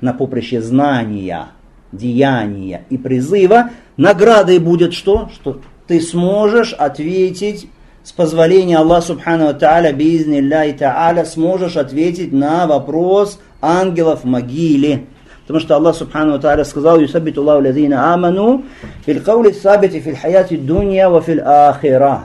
на 0.00 0.12
поприще 0.12 0.62
знания, 0.62 1.48
деяния 1.90 2.84
и 2.88 2.98
призыва, 2.98 3.70
наградой 3.96 4.60
будет 4.60 4.94
что? 4.94 5.28
Что 5.34 5.60
ты 5.88 6.00
сможешь 6.00 6.72
ответить 6.72 7.68
с 8.04 8.12
позволения 8.12 8.78
Аллаха 8.78 9.08
Субхану 9.08 9.52
Тааля, 9.52 9.92
бизни 9.92 10.40
Тааля, 10.78 11.24
сможешь 11.24 11.76
ответить 11.76 12.32
на 12.32 12.68
вопрос 12.68 13.40
ангелов 13.60 14.22
в 14.22 14.26
могиле. 14.26 15.06
Потому 15.42 15.60
что 15.60 15.76
Аллах 15.76 15.96
Субхану 15.96 16.38
Тааля 16.38 16.64
сказал, 16.64 17.00
«Юсаббит 17.00 17.36
Аллаху 17.36 17.64
лазина 17.64 18.14
аману 18.14 18.64
фил 19.04 19.20
каули 19.22 19.52
сабити 19.52 20.00
фил 20.00 20.16
хаяти 20.16 20.56
дунья 20.56 21.08
ва 21.08 21.20
фил 21.20 21.40
ахира». 21.44 22.24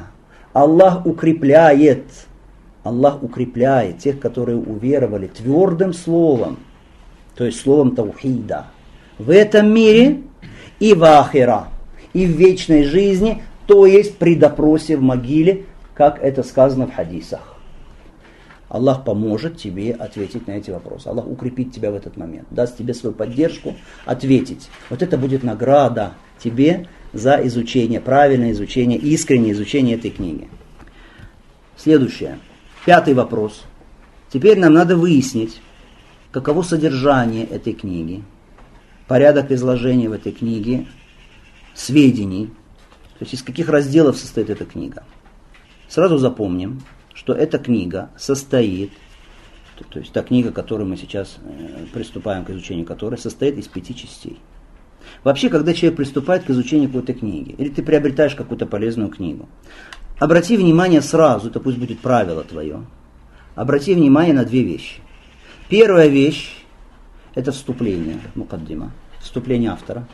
Аллах 0.53 1.05
укрепляет, 1.05 2.05
Аллах 2.83 3.21
укрепляет 3.21 3.99
тех, 3.99 4.19
которые 4.19 4.57
уверовали 4.57 5.27
твердым 5.27 5.93
словом, 5.93 6.57
то 7.35 7.45
есть 7.45 7.61
словом 7.61 7.95
таухида, 7.95 8.65
в 9.19 9.29
этом 9.29 9.71
мире 9.71 10.21
и 10.79 10.93
в 10.93 11.03
ахира, 11.03 11.67
и 12.13 12.25
в 12.25 12.29
вечной 12.29 12.83
жизни, 12.83 13.43
то 13.65 13.85
есть 13.85 14.17
при 14.17 14.35
допросе 14.35 14.95
в 14.97 15.01
могиле, 15.01 15.65
как 15.93 16.19
это 16.23 16.43
сказано 16.43 16.87
в 16.87 16.95
хадисах. 16.95 17.56
Аллах 18.69 19.05
поможет 19.05 19.57
тебе 19.57 19.93
ответить 19.93 20.47
на 20.47 20.51
эти 20.51 20.71
вопросы. 20.71 21.07
Аллах 21.07 21.27
укрепит 21.27 21.71
тебя 21.71 21.91
в 21.91 21.95
этот 21.95 22.17
момент, 22.17 22.47
даст 22.51 22.77
тебе 22.77 22.93
свою 22.93 23.15
поддержку 23.15 23.75
ответить. 24.05 24.69
Вот 24.89 25.01
это 25.01 25.17
будет 25.17 25.43
награда 25.43 26.13
тебе 26.37 26.87
за 27.13 27.39
изучение, 27.47 28.01
правильное 28.01 28.51
изучение, 28.51 28.97
искреннее 28.97 29.53
изучение 29.53 29.95
этой 29.95 30.11
книги. 30.11 30.49
Следующее. 31.77 32.39
Пятый 32.85 33.13
вопрос. 33.13 33.63
Теперь 34.31 34.59
нам 34.59 34.73
надо 34.73 34.97
выяснить, 34.97 35.61
каково 36.31 36.61
содержание 36.61 37.45
этой 37.45 37.73
книги, 37.73 38.23
порядок 39.07 39.51
изложения 39.51 40.09
в 40.09 40.13
этой 40.13 40.33
книге, 40.33 40.85
сведений, 41.73 42.47
то 43.17 43.23
есть 43.23 43.33
из 43.35 43.43
каких 43.43 43.69
разделов 43.69 44.17
состоит 44.17 44.49
эта 44.49 44.65
книга. 44.65 45.03
Сразу 45.87 46.17
запомним, 46.17 46.81
что 47.27 47.33
эта 47.33 47.57
книга 47.59 48.09
состоит, 48.17 48.89
то, 49.91 49.99
есть 49.99 50.13
та 50.13 50.23
книга, 50.23 50.53
к 50.53 50.55
которой 50.55 50.83
мы 50.83 50.95
сейчас 50.95 51.39
э, 51.43 51.85
приступаем 51.91 52.45
к 52.45 52.49
изучению 52.51 52.85
которой, 52.85 53.17
состоит 53.17 53.57
из 53.57 53.67
пяти 53.67 53.93
частей. 53.93 54.39
Вообще, 55.25 55.49
когда 55.49 55.73
человек 55.73 55.97
приступает 55.97 56.45
к 56.45 56.51
изучению 56.51 56.87
какой-то 56.87 57.13
книги, 57.13 57.53
или 57.57 57.67
ты 57.67 57.83
приобретаешь 57.83 58.33
какую-то 58.33 58.65
полезную 58.65 59.09
книгу, 59.09 59.49
обрати 60.19 60.55
внимание 60.55 61.01
сразу, 61.01 61.49
это 61.49 61.59
пусть 61.59 61.77
будет 61.77 61.99
правило 61.99 62.45
твое, 62.45 62.85
обрати 63.55 63.93
внимание 63.93 64.33
на 64.33 64.45
две 64.45 64.63
вещи. 64.63 65.01
Первая 65.67 66.07
вещь– 66.07 66.63
это 67.35 67.51
вступление, 67.51 68.21
мукаддима, 68.35 68.93
вступление 69.19 69.71
автора, 69.71 70.07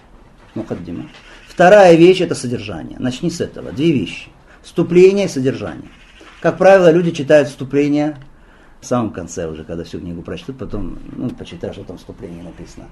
мукаддима. 0.56 1.10
Вторая 1.48 1.94
вещь– 1.94 2.22
это 2.22 2.34
содержание. 2.34 2.98
Начни 2.98 3.30
с 3.30 3.40
этого. 3.40 3.72
Две 3.72 3.92
вещи. 3.92 4.30
Вступление 4.64 5.28
и 5.28 5.30
содержание. 5.30 5.92
Как 6.44 6.58
правило, 6.58 6.92
люди 6.92 7.12
читают 7.12 7.48
вступление 7.48 8.18
в 8.82 8.86
самом 8.86 9.12
конце 9.12 9.48
уже, 9.48 9.64
когда 9.64 9.86
всю 9.86 10.02
книгу 10.02 10.22
прочтут, 10.24 10.58
потом 10.58 11.00
ну, 11.16 11.30
почитают, 11.30 11.74
что 11.74 11.86
там 11.86 11.98
вступление 11.98 12.44
написано. 12.44 12.88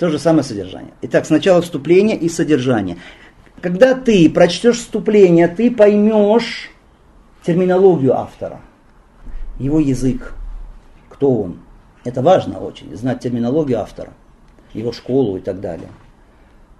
То 0.00 0.08
же 0.08 0.18
самое 0.18 0.42
содержание. 0.42 0.92
Итак, 1.02 1.26
сначала 1.26 1.62
вступление 1.62 2.16
и 2.18 2.28
содержание. 2.28 2.96
Когда 3.60 3.94
ты 3.94 4.28
прочтешь 4.28 4.78
вступление, 4.78 5.46
ты 5.46 5.70
поймешь 5.70 6.72
терминологию 7.44 8.14
автора, 8.14 8.60
его 9.60 9.78
язык, 9.78 10.34
кто 11.08 11.42
он, 11.42 11.60
это 12.02 12.20
важно 12.20 12.58
очень, 12.58 12.96
знать 12.96 13.20
терминологию 13.20 13.78
автора, 13.78 14.12
его 14.74 14.90
школу 14.90 15.36
и 15.36 15.40
так 15.40 15.60
далее. 15.60 15.90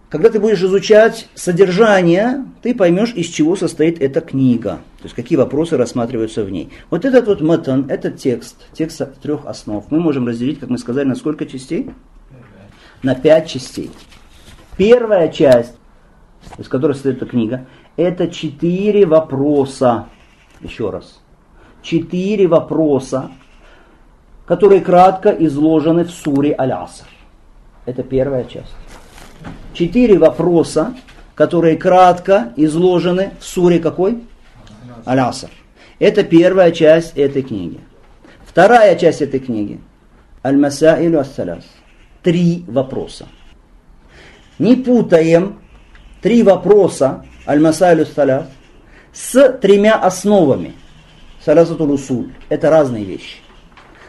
Когда 0.09 0.31
ты 0.31 0.38
будешь 0.38 0.62
изучать 0.62 1.29
содержание, 1.35 2.45
ты 2.62 2.77
поймешь, 2.77 3.12
из 3.14 3.27
чего 3.27 3.57
состоит 3.57 4.01
эта 4.01 4.21
книга, 4.21 4.79
то 4.99 5.05
есть 5.05 5.16
какие 5.16 5.37
вопросы 5.37 5.77
рассматриваются 5.77 6.45
в 6.45 6.51
ней. 6.51 6.71
Вот 6.90 7.05
этот 7.05 7.27
вот 7.27 7.40
матан, 7.40 7.87
этот 7.88 8.16
текст, 8.16 8.66
текст 8.73 9.03
трех 9.21 9.47
основ, 9.47 9.85
мы 9.90 9.99
можем 9.99 10.29
разделить, 10.29 10.61
как 10.61 10.69
мы 10.69 10.79
сказали, 10.79 11.09
на 11.09 11.16
сколько 11.16 11.45
частей? 11.45 11.90
На 13.03 13.16
пять 13.16 13.49
частей. 13.49 13.90
Первая 14.77 15.29
часть, 15.29 15.75
из 16.57 16.69
которой 16.69 16.92
состоит 16.92 17.16
эта 17.16 17.27
книга, 17.27 17.66
это 17.97 18.29
четыре 18.29 19.07
вопроса. 19.07 20.07
Еще 20.61 20.90
раз. 20.90 21.21
Четыре 21.83 22.47
вопроса, 22.47 23.33
которые 24.45 24.83
кратко 24.83 25.31
изложены 25.31 26.05
в 26.05 26.11
суре 26.11 26.55
Аль-Аср. 26.57 27.07
Это 27.87 28.05
первая 28.05 28.45
часть. 28.45 28.75
Четыре 29.72 30.18
вопроса, 30.18 30.94
которые 31.35 31.76
кратко 31.76 32.52
изложены 32.56 33.32
в 33.38 33.44
суре 33.44 33.78
какой? 33.78 34.24
Аль-Аср. 35.06 35.50
Это 35.98 36.24
первая 36.24 36.72
часть 36.72 37.16
этой 37.16 37.42
книги. 37.42 37.80
Вторая 38.44 38.96
часть 38.96 39.22
этой 39.22 39.40
книги. 39.40 39.80
Аль-Масаилю 40.44 41.20
Ас-Салас. 41.20 41.64
Три 42.22 42.64
вопроса. 42.66 43.26
Не 44.59 44.76
путаем 44.76 45.59
три 46.22 46.42
вопроса 46.42 47.24
Аль-Масаилю 47.46 48.02
Ас-Салас 48.02 48.46
с 49.12 49.52
тремя 49.61 49.96
основами. 49.96 50.74
Саласатул 51.44 51.92
Усуль. 51.92 52.32
Это 52.48 52.70
разные 52.70 53.04
вещи. 53.04 53.38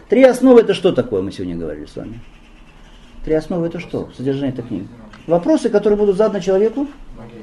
Три 0.10 0.24
основы 0.24 0.62
это 0.62 0.74
что 0.74 0.92
такое, 0.92 1.22
мы 1.22 1.32
сегодня 1.32 1.56
говорили 1.56 1.86
с 1.86 1.96
вами? 1.96 2.22
Три 3.26 3.34
основы 3.34 3.68
это 3.68 3.80
что? 3.80 4.10
Содержание 4.16 4.54
этой 4.54 4.64
книги. 4.64 4.88
Вопросы, 5.28 5.70
которые 5.70 5.98
будут 5.98 6.18
заданы 6.18 6.42
человеку 6.42 6.88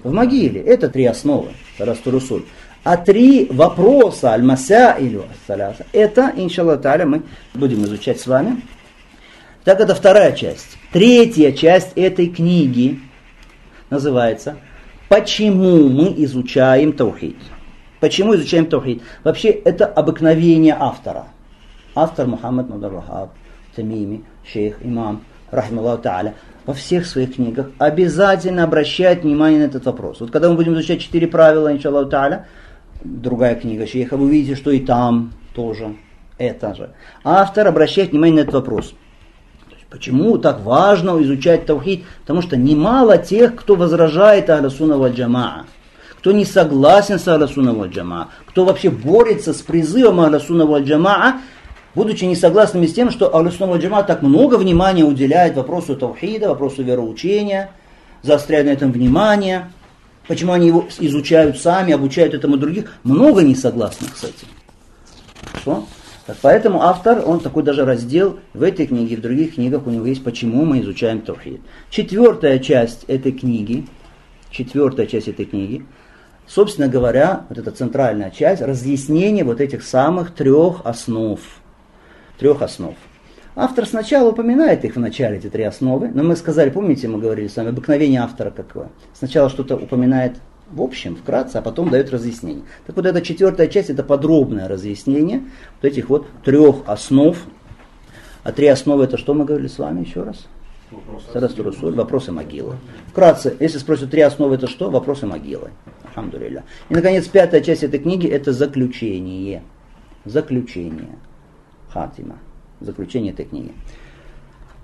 в 0.03 0.13
могиле. 0.13 0.61
Это 0.61 0.89
три 0.89 1.05
основы. 1.05 1.51
Растурусуль. 1.79 2.43
А 2.83 2.97
три 2.97 3.47
вопроса, 3.51 4.33
аль-мася 4.33 4.93
или 4.93 5.23
саляса, 5.47 5.87
это, 5.93 6.33
иншаллах 6.37 6.81
та'аля, 6.81 7.07
мы 7.07 7.23
будем 7.55 7.85
изучать 7.85 8.21
с 8.21 8.27
вами. 8.27 8.61
Так 9.65 9.81
это 9.81 9.95
вторая 9.95 10.33
часть. 10.33 10.77
Третья 10.93 11.53
часть 11.53 11.93
этой 11.97 12.29
книги 12.29 13.01
называется 13.89 14.57
«Почему 15.09 15.89
мы 15.89 16.13
изучаем 16.25 16.93
таухид?» 16.93 17.37
Почему 18.01 18.35
изучаем 18.35 18.67
таухид? 18.67 19.03
Вообще, 19.23 19.49
это 19.49 19.87
обыкновение 19.87 20.77
автора– 20.79 21.29
автор 21.95 22.27
Мухаммад 22.27 22.69
Мударрахаб, 22.69 23.31
Тамими, 23.75 24.25
шейх, 24.47 24.77
имам, 24.83 25.23
рахмаллаху 25.51 26.03
та'аля, 26.03 26.35
во 26.67 26.75
всех 26.75 27.07
своих 27.07 27.35
книгах 27.35 27.69
обязательно 27.79 28.65
обращает 28.65 29.23
внимание 29.23 29.61
на 29.61 29.65
этот 29.65 29.85
вопрос. 29.87 30.21
Вот 30.21 30.31
когда 30.31 30.49
мы 30.49 30.57
будем 30.57 30.75
изучать 30.75 31.01
четыре 31.01 31.27
правила, 31.27 31.73
иншаллаху 31.73 32.11
та'аля, 32.11 32.47
другая 33.03 33.55
книга 33.55 33.87
шейха, 33.87 34.17
вы 34.17 34.27
увидите, 34.27 34.57
что 34.57 34.71
и 34.71 34.81
там 34.81 35.33
тоже 35.55 35.97
это 36.39 36.75
же. 36.75 36.91
Автор 37.23 37.69
обращает 37.69 38.11
внимание 38.11 38.37
на 38.37 38.41
этот 38.41 38.55
вопрос. 38.55 38.95
Почему 39.91 40.39
так 40.39 40.61
важно 40.63 41.23
изучать 41.23 41.67
таухид? 41.67 42.05
Потому 42.23 42.43
что 42.43 42.57
немало 42.57 43.17
тех, 43.17 43.55
кто 43.55 43.77
возражает 43.77 44.51
Ахласуна 44.51 44.99
валь 44.99 45.13
джамаа, 45.13 45.67
кто 46.19 46.33
не 46.33 46.45
согласен 46.45 47.21
с 47.21 47.29
Ахласуна 47.29 47.73
валь 47.75 47.91
джамаа, 47.91 48.31
кто 48.47 48.65
вообще 48.65 48.91
борется 48.91 49.53
с 49.53 49.63
призывом 49.63 50.21
Ахласуна 50.21 50.67
валь 50.67 50.83
джамаа, 50.83 51.35
будучи 51.95 52.25
несогласными 52.25 52.87
с 52.87 52.93
тем, 52.93 53.11
что 53.11 53.35
Алюсунова 53.35 53.79
Джама 53.79 54.03
так 54.03 54.23
много 54.23 54.57
внимания 54.57 55.05
уделяет 55.05 55.57
вопросу 55.57 55.97
таухида, 55.97 56.49
вопросу 56.49 56.83
вероучения, 56.83 57.71
заостряют 58.23 58.67
на 58.67 58.73
этом 58.73 58.93
внимание, 58.93 59.71
почему 60.27 60.53
они 60.53 60.69
его 60.69 60.87
изучают 60.99 61.59
сами, 61.59 61.93
обучают 61.93 62.35
этому 62.35 62.57
других, 62.57 62.93
много 63.05 63.43
несогласных 63.43 64.17
с 64.17 64.25
этим. 64.25 64.49
Что? 65.61 65.87
Так, 66.27 66.39
поэтому 66.41 66.83
автор, 66.83 67.23
он 67.27 67.41
такой 67.41 67.63
даже 67.63 67.85
раздел 67.85 68.39
в 68.55 68.63
этой 68.63 68.87
книге, 68.87 69.17
в 69.17 69.21
других 69.21 69.57
книгах 69.57 69.87
у 69.87 69.91
него 69.91 70.07
есть 70.07 70.25
«Почему 70.25 70.65
мы 70.65 70.81
изучаем 70.81 71.21
Тавхид». 71.21 71.61
Четвертая 71.91 72.59
часть 72.61 73.05
этой 73.09 73.33
книги, 73.33 73.87
четвертая 74.51 75.07
часть 75.07 75.29
этой 75.29 75.45
книги, 75.45 75.85
собственно 76.47 76.89
говоря, 76.89 77.45
вот 77.51 77.59
эта 77.59 77.71
центральная 77.73 78.31
часть, 78.31 78.63
разъяснение 78.63 79.45
вот 79.45 79.61
этих 79.61 79.83
самых 79.83 80.35
трех 80.35 80.81
основ. 80.85 81.41
Трех 82.39 82.63
основ. 82.63 82.95
Автор 83.57 83.87
сначала 83.87 84.31
упоминает 84.31 84.85
их 84.85 84.97
в 84.97 84.99
начале, 84.99 85.37
эти 85.37 85.49
три 85.49 85.63
основы, 85.63 86.11
но 86.13 86.25
мы 86.25 86.35
сказали, 86.35 86.71
помните, 86.71 87.07
мы 87.07 87.21
говорили 87.21 87.47
с 87.47 87.57
вами, 87.57 87.69
обыкновение 87.69 88.21
автора 88.21 88.51
какое? 88.51 88.89
Сначала 89.13 89.49
что-то 89.49 89.77
упоминает 89.77 90.39
в 90.71 90.83
общем, 90.83 91.15
вкратце, 91.15 91.59
а 91.59 91.63
потом 91.63 91.91
дает 91.91 92.11
разъяснение. 92.11 92.65
Так 92.87 92.97
вот, 92.97 93.07
эта 93.07 93.21
четвертая 93.21 93.69
часть, 93.69 93.91
это 93.91 94.03
подробное 94.03 94.67
разъяснение 94.67 95.45
вот 95.81 95.89
этих 95.89 96.09
вот 96.09 96.27
трех 96.43 96.77
основ. 96.87 97.37
А 98.43 98.53
три 98.53 98.67
основы, 98.67 99.05
это 99.05 99.17
что 99.17 99.35
мы 99.35 99.45
говорили 99.45 99.69
с 99.69 99.79
вами 99.79 100.05
еще 100.05 100.23
раз? 100.23 100.47
Сарастурусуль, 101.33 101.95
вопросы 101.95 102.31
могилы. 102.33 102.77
Вкратце, 103.09 103.57
если 103.59 103.79
спросят 103.79 104.11
три 104.11 104.21
основы, 104.21 104.57
это 104.57 104.67
что? 104.67 104.91
Вопросы 104.91 105.27
могилы. 105.27 105.71
Алхамдулилля. 106.05 106.65
И, 106.89 106.95
наконец, 106.95 107.27
пятая 107.27 107.61
часть 107.61 107.83
этой 107.83 108.01
книги, 108.01 108.29
это 108.29 108.53
заключение. 108.53 109.63
Заключение. 110.25 111.19
Хатима 111.94 112.38
заключение 112.82 113.34
этой 113.34 113.46
книги. 113.46 113.74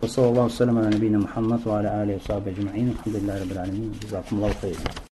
وصلى 0.03 0.27
الله 0.29 0.45
وسلم 0.45 0.77
على 0.77 0.89
نبينا 0.95 1.17
محمد 1.17 1.67
وعلى 1.67 2.03
آله 2.03 2.15
وصحبه 2.15 2.51
أجمعين 2.51 2.87
الحمد 2.99 3.15
لله 3.15 3.35
رب 3.41 3.51
العالمين 3.51 3.91
جزاكم 4.03 4.35
الله 4.35 4.51
خيرا 4.61 5.05